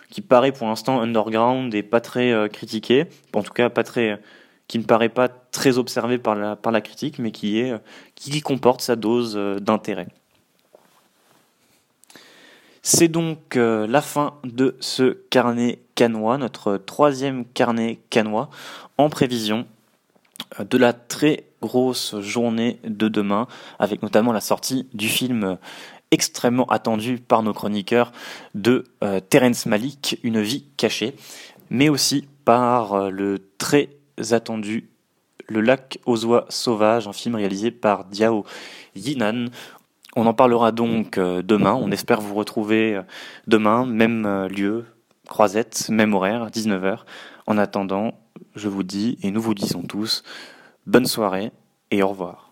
qui 0.10 0.22
paraît 0.22 0.52
pour 0.52 0.68
l'instant 0.68 1.02
underground 1.02 1.74
et 1.74 1.84
pas 1.84 2.02
très 2.02 2.32
euh, 2.32 2.48
critiqué, 2.48 3.06
en 3.34 3.44
tout 3.44 3.54
cas 3.54 3.70
pas 3.70 3.84
très 3.84 4.20
qui 4.68 4.80
ne 4.80 4.84
paraît 4.84 5.10
pas 5.10 5.30
très 5.30 5.78
observé 5.78 6.18
par 6.18 6.36
la, 6.36 6.56
par 6.56 6.72
la 6.72 6.82
critique, 6.82 7.20
mais 7.20 7.32
qui, 7.32 7.60
est, 7.60 7.74
qui 8.16 8.42
comporte 8.42 8.82
sa 8.82 8.96
dose 8.96 9.36
d'intérêt. 9.62 10.08
C'est 12.82 13.08
donc 13.08 13.56
la 13.56 14.02
fin 14.02 14.36
de 14.44 14.78
ce 14.80 15.12
carnet 15.30 15.80
canois, 15.96 16.38
notre 16.38 16.78
troisième 16.78 17.46
carnet 17.46 18.00
canois, 18.10 18.50
en 18.98 19.10
prévision 19.10 19.66
de 20.60 20.78
la 20.78 20.94
très 20.94 21.46
grosse 21.62 22.20
journée 22.20 22.80
de 22.84 23.08
demain, 23.08 23.48
avec 23.80 24.02
notamment 24.04 24.32
la 24.32 24.42
sortie 24.42 24.88
du 24.94 25.10
film 25.10 25.58
extrêmement 26.12 26.66
attendu 26.68 27.18
par 27.18 27.44
nos 27.44 27.54
chroniqueurs 27.54 28.12
de 28.56 28.86
euh, 29.04 29.20
Terence 29.20 29.66
Malik, 29.66 30.20
Une 30.24 30.42
vie 30.42 30.66
cachée, 30.78 31.16
mais 31.70 31.90
aussi 31.90 32.28
par 32.46 32.94
euh, 32.94 33.10
le 33.10 33.40
très 33.58 33.90
attendu 34.32 34.90
Le 35.48 35.62
lac 35.62 36.00
aux 36.06 36.26
oies 36.26 36.46
sauvages, 36.50 37.08
un 37.08 37.14
film 37.14 37.36
réalisé 37.36 37.72
par 37.72 38.06
Diao 38.06 38.46
Yinan. 38.96 39.46
On 40.16 40.26
en 40.26 40.34
parlera 40.34 40.72
donc 40.72 41.18
euh, 41.18 41.42
demain, 41.42 41.74
on 41.74 41.92
espère 41.92 42.22
vous 42.22 42.36
retrouver 42.36 43.00
demain, 43.46 43.86
même 43.86 44.48
lieu, 44.48 44.86
croisette, 45.28 45.90
même 45.90 46.14
horaire, 46.14 46.50
19h. 46.50 47.00
En 47.46 47.58
attendant, 47.58 48.20
je 48.56 48.68
vous 48.68 48.84
dis, 48.84 49.18
et 49.22 49.32
nous 49.32 49.42
vous 49.42 49.54
disons 49.54 49.84
tous, 49.84 50.24
bonne 50.86 51.06
soirée 51.06 51.52
et 51.92 52.04
au 52.04 52.10
revoir. 52.10 52.47